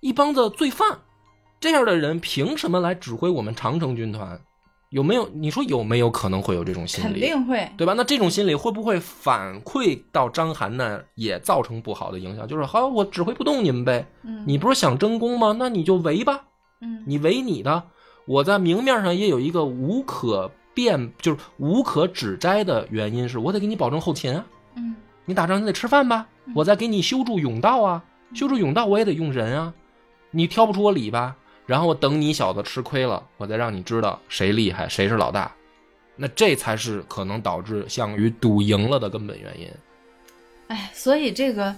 [0.00, 0.98] 一帮子罪犯，
[1.60, 4.40] 这样的人凭什么来指挥我们长城军团？
[4.90, 5.28] 有没有？
[5.30, 7.20] 你说有没有可能会有这种心理？
[7.20, 7.94] 肯定会，对吧？
[7.94, 12.46] 那这种心理会不会反馈到章邯那儿，也造成不好的影响？
[12.46, 14.06] 就是好，我指挥不动你们呗。
[14.22, 15.56] 嗯，你不是想争功吗？
[15.58, 16.44] 那你就围吧。
[16.80, 17.82] 嗯，你围你的。
[18.26, 24.44] 我在明面上也有一个无可辩，就是无可指摘的原因，是我得给你保证后勤啊。
[24.76, 26.26] 嗯，你打仗你得吃饭吧？
[26.54, 28.02] 我再给你修筑甬道啊，
[28.34, 29.72] 修筑甬道我也得用人啊。
[30.30, 31.36] 你挑不出我理吧？
[31.66, 35.52] 然后我等你小子吃亏了，我再让你知道谁厉害，谁是老大。
[36.16, 39.68] 那这才是可能导致项羽赌赢了的根本原因。
[40.68, 41.74] 哎，所以这个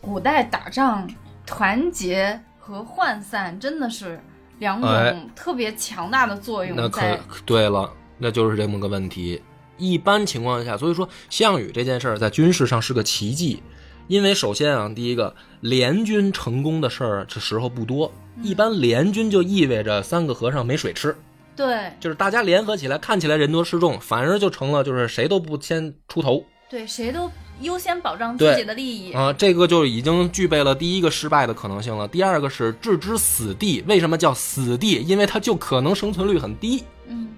[0.00, 1.08] 古代打仗，
[1.46, 4.20] 团结和涣散真的是。
[4.58, 7.00] 两种特别强大的作用，那可
[7.44, 9.42] 对了，那就是这么个问题。
[9.78, 13.62] 一般情况下，所以说项羽这件事儿在军事上是个奇迹，
[14.06, 18.10] 因为首先啊，第一个联军成功的事儿这时候不多，
[18.42, 21.14] 一般联军就意味着三个和尚没水吃，
[21.54, 27.30] 对，就是大家联合起来，看起来人多势众，反而就成了就是谁都不先出头，对，谁都。
[27.60, 32.06] 优先保障自己的利益啊，这个就已经具备了第一个失败的可能性了。
[32.06, 35.02] 第二个是置之死地，为什么叫死地？
[35.06, 36.84] 因为它就可能生存率很低。
[37.06, 37.28] 嗯，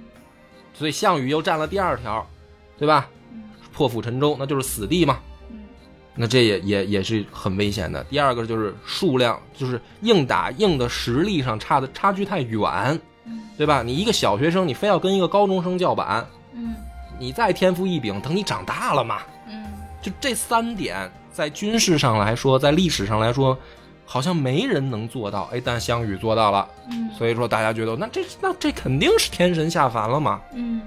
[0.74, 2.26] 所以项羽又占了第二条，
[2.78, 3.08] 对吧？
[3.72, 5.18] 破釜沉舟，那就是死地嘛。
[5.50, 5.58] 嗯
[6.20, 8.02] 那这也也也是很危险的。
[8.10, 13.84] 第二个就是数量，就是硬打硬的实力上差的差距太远，嗯对吧？
[13.84, 16.74] 你一个小学生，你非要跟一个高中生叫板，嗯
[17.20, 19.20] 你再天赋异禀，等你长大了嘛。
[19.98, 23.58] 嗯就这三点，在军事上来说，在历史上来说，
[24.04, 25.48] 好像没人能做到。
[25.52, 30.80] 哎，但项羽做到了，嗯所以说大家觉得那这那这肯定是天神下凡了嘛，嗯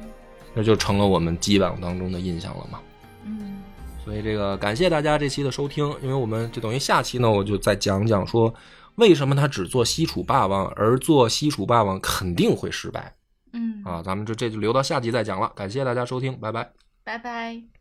[0.54, 2.80] 那就成了我们基本当中的印象了嘛。
[3.26, 3.62] 嗯
[4.04, 8.54] 所以这个感谢大家这期的收听，因为我们就等于下期呢，我就再讲讲说
[8.96, 13.14] 为什么他只做西楚霸王，而做西楚霸王肯定会失败
[13.54, 14.02] 嗯，啊！
[14.02, 15.52] 咱们就这就留到下集再讲了。
[15.56, 16.72] 感谢大家收听，拜拜。
[17.04, 17.81] 拜拜。